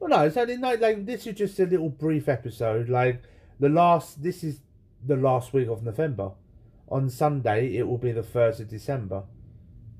Well, 0.00 0.08
no, 0.08 0.26
it's 0.26 0.36
only 0.36 0.56
like, 0.56 0.80
like 0.80 1.06
this 1.06 1.26
is 1.26 1.36
just 1.36 1.60
a 1.60 1.66
little 1.66 1.90
brief 1.90 2.28
episode. 2.28 2.88
Like 2.88 3.22
the 3.60 3.68
last, 3.68 4.22
this 4.22 4.42
is 4.42 4.60
the 5.06 5.16
last 5.16 5.52
week 5.52 5.68
of 5.68 5.82
November. 5.82 6.32
On 6.88 7.08
Sunday, 7.08 7.76
it 7.76 7.86
will 7.86 7.98
be 7.98 8.10
the 8.10 8.22
first 8.22 8.58
of 8.58 8.68
December. 8.68 9.22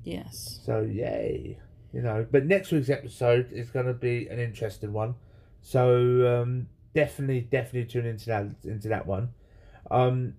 yes. 0.03 0.59
So 0.65 0.81
yay, 0.81 1.57
you 1.93 2.01
know. 2.01 2.25
But 2.29 2.45
next 2.45 2.71
week's 2.71 2.89
episode 2.89 3.51
is 3.53 3.69
going 3.69 3.85
to 3.85 3.93
be 3.93 4.27
an 4.27 4.39
interesting 4.39 4.91
one. 4.91 5.15
So 5.61 6.41
um, 6.41 6.67
definitely, 6.93 7.41
definitely 7.41 7.85
tune 7.85 8.05
into 8.07 8.25
that 8.25 8.47
into 8.65 8.89
that 8.89 9.05
one. 9.05 9.29
Um, 9.89 10.33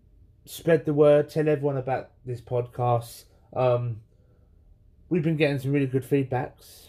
spread 0.44 0.85
the 0.85 0.92
word. 0.92 1.31
Tell 1.31 1.48
everyone 1.48 1.77
about 1.79 2.11
this 2.27 2.40
podcast. 2.40 3.25
Um, 3.55 4.01
we've 5.09 5.22
been 5.22 5.37
getting 5.37 5.59
some 5.59 5.72
really 5.72 5.87
good 5.87 6.05
feedbacks. 6.05 6.88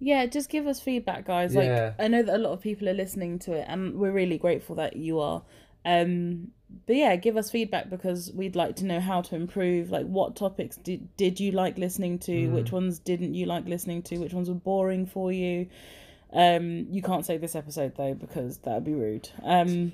Yeah, 0.00 0.26
just 0.26 0.48
give 0.48 0.66
us 0.66 0.80
feedback, 0.80 1.26
guys. 1.26 1.54
Yeah. 1.54 1.60
Like 1.60 1.94
I 1.98 2.08
know 2.08 2.22
that 2.22 2.36
a 2.36 2.38
lot 2.38 2.52
of 2.52 2.60
people 2.60 2.88
are 2.88 2.94
listening 2.94 3.38
to 3.40 3.52
it, 3.52 3.66
and 3.68 3.94
we're 3.94 4.12
really 4.12 4.38
grateful 4.38 4.76
that 4.76 4.96
you 4.96 5.20
are. 5.20 5.42
Um, 5.84 6.52
but 6.86 6.96
yeah, 6.96 7.16
give 7.16 7.36
us 7.36 7.50
feedback 7.50 7.88
because 7.90 8.32
we'd 8.32 8.54
like 8.54 8.76
to 8.76 8.84
know 8.84 9.00
how 9.00 9.22
to 9.22 9.34
improve. 9.34 9.90
Like, 9.90 10.06
what 10.06 10.36
topics 10.36 10.76
did 10.76 11.16
did 11.16 11.40
you 11.40 11.52
like 11.52 11.78
listening 11.78 12.18
to? 12.20 12.32
Mm. 12.32 12.52
Which 12.52 12.72
ones 12.72 12.98
didn't 12.98 13.34
you 13.34 13.46
like 13.46 13.66
listening 13.66 14.02
to? 14.02 14.18
Which 14.18 14.32
ones 14.32 14.48
were 14.48 14.54
boring 14.54 15.06
for 15.06 15.32
you? 15.32 15.68
Um, 16.32 16.86
you 16.90 17.02
can't 17.02 17.24
say 17.24 17.38
this 17.38 17.54
episode 17.56 17.96
though 17.96 18.14
because 18.14 18.58
that 18.58 18.74
would 18.74 18.84
be 18.84 18.94
rude. 18.94 19.30
Um, 19.42 19.92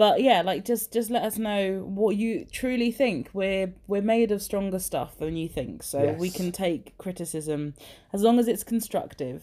but 0.00 0.22
yeah, 0.22 0.40
like 0.40 0.64
just 0.64 0.94
just 0.94 1.10
let 1.10 1.24
us 1.24 1.36
know 1.36 1.82
what 1.86 2.16
you 2.16 2.46
truly 2.50 2.90
think. 2.90 3.28
We're 3.34 3.74
we're 3.86 4.00
made 4.00 4.32
of 4.32 4.40
stronger 4.40 4.78
stuff 4.78 5.18
than 5.18 5.36
you 5.36 5.46
think, 5.46 5.82
so 5.82 6.16
we 6.18 6.30
can 6.30 6.52
take 6.52 6.96
criticism 6.96 7.74
as 8.10 8.22
long 8.22 8.38
as 8.38 8.48
it's 8.48 8.64
constructive. 8.64 9.42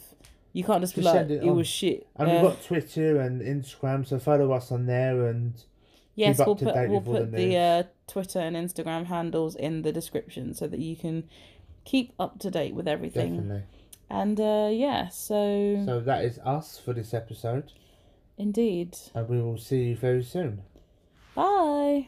You 0.54 0.63
can't 0.63 0.82
just 0.82 0.96
be 0.96 1.04
like 1.04 1.30
it 1.30 1.43
it 1.43 1.52
was 1.52 1.67
shit. 1.67 2.08
And 2.15 2.28
Uh, 2.28 2.32
we've 2.32 2.41
got 2.41 2.63
Twitter 2.63 3.22
and 3.22 3.39
Instagram, 3.39 4.08
so 4.08 4.17
follow 4.17 4.52
us 4.52 4.72
on 4.72 4.88
there. 4.88 5.28
And 5.28 5.63
yes, 6.15 6.39
we'll 6.39 6.56
put 6.56 6.74
we'll 6.74 6.91
all 6.91 7.02
the 7.02 7.20
put 7.20 7.32
the 7.34 7.56
uh, 7.56 7.84
Twitter 8.08 8.39
and 8.39 8.56
Instagram 8.56 9.06
handles 9.06 9.56
in 9.56 9.84
the 9.84 9.91
description 9.91 10.56
so 10.56 10.65
that 10.65 10.80
you 10.80 10.96
can 10.96 11.30
keep 11.86 12.13
up 12.20 12.39
to 12.39 12.50
date 12.50 12.74
with 12.74 12.88
everything. 12.88 13.36
definitely. 13.36 13.63
And 14.10 14.39
uh, 14.39 14.70
yeah, 14.72 15.10
so, 15.10 15.84
So 15.86 16.00
that 16.00 16.24
is 16.24 16.39
us 16.39 16.80
for 16.84 16.93
this 16.93 17.13
episode, 17.13 17.74
indeed, 18.38 18.97
and 19.13 19.28
we 19.30 19.41
will 19.41 19.58
see 19.58 19.89
you 19.89 19.95
very 19.95 20.23
soon. 20.23 20.62
bye. 21.36 22.08